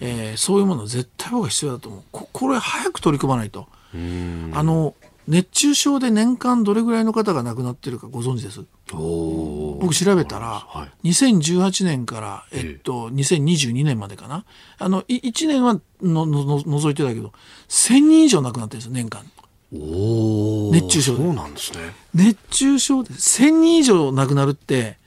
[0.00, 2.02] えー、そういうもの絶対僕は必要だと思う。
[2.12, 3.66] ここれ早く取り組まないと。
[3.94, 4.94] あの
[5.28, 8.64] 熱中症で年間どれぐらいの方が亡くなってるかご存知です？
[8.92, 14.44] 僕調べたら、はい、2018年から、えっと、2022年までかな？
[14.78, 17.32] あの1年はのの除いてたけど
[17.68, 19.24] 1000人以上亡くなってるんですよ年間。
[19.72, 21.24] 熱中症で。
[21.24, 21.78] そうなんですね。
[22.14, 24.98] 熱中症で1000人以上亡くなるって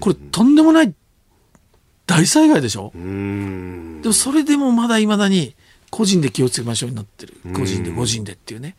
[0.00, 0.94] これとんでもない
[2.06, 2.90] 大災害でしょ？
[2.94, 2.98] で
[4.08, 5.54] もそれでもまだいまだに
[5.90, 7.36] 個人で気をつけましょうになってる。
[7.54, 8.76] 個人で個人でっていうね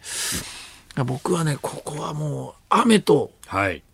[1.05, 3.31] 僕はねここはもう雨と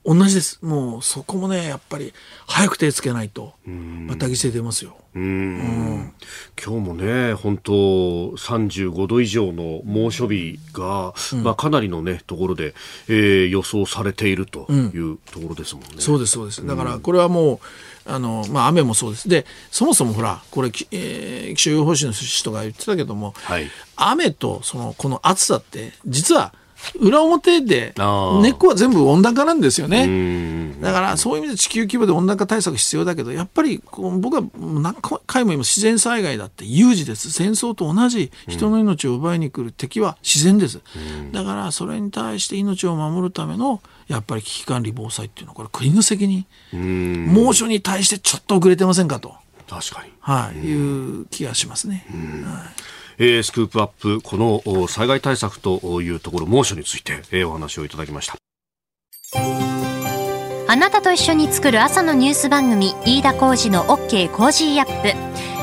[0.03, 2.13] 同じです、はい、もうそこもねやっぱり
[2.45, 4.97] 早く手つけないとまた犠牲出ますよ。
[5.15, 6.13] うん、
[6.63, 12.75] 今日もね本当35度以上の猛暑日が、うん、まあ、かなりの、ね、ところで、
[13.07, 16.65] えー、予想されているというところですもんね、うん、そうですそうです。
[16.65, 17.59] だからこれはもう
[18.05, 19.27] あの、まあ、雨もそうです。
[19.27, 26.53] でそもそもほらこれ、えー、気象予報士の人が言ってたけども、はい、雨とそのこの暑さって実は
[26.99, 27.93] 裏表で
[28.41, 30.73] 根っこは全部温暖化なんですよね。
[30.81, 34.95] だからそういう意味で地球規模で温暖化対策必要だけどやっぱり僕は何
[35.27, 37.31] 回も今自然災害だって有事です。
[37.31, 40.81] 戦争と同じ人の命を奪いに来る敵は自然です。
[41.31, 46.45] だからそれに対して命を守るためのやっぱり危機管理防災っていうのはこれ国の責任。
[46.71, 49.35] 猛暑に対してちょっと遅れてませんかと。
[49.69, 52.05] 確かに、はい、いう気がしますね。
[52.43, 58.35] はいえー、スクープアップこの災害対策というところ猛暑について、えー、お話をいただきました。
[60.71, 65.13] あなたと一緒に作る朝のニュース番組飯田浩二の OK コージーアップ。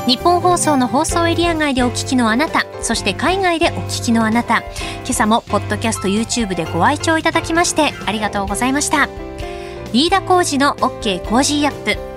[0.05, 4.59] 日本放送の放送エリア外でお聞きのあなたそして海外でお聞きのあなた。
[4.59, 9.09] 今朝もポッドキャスト YouTube でご愛聴いただきましてありがとうございました。
[9.93, 12.16] 飯田浩二の OK コージーアップ。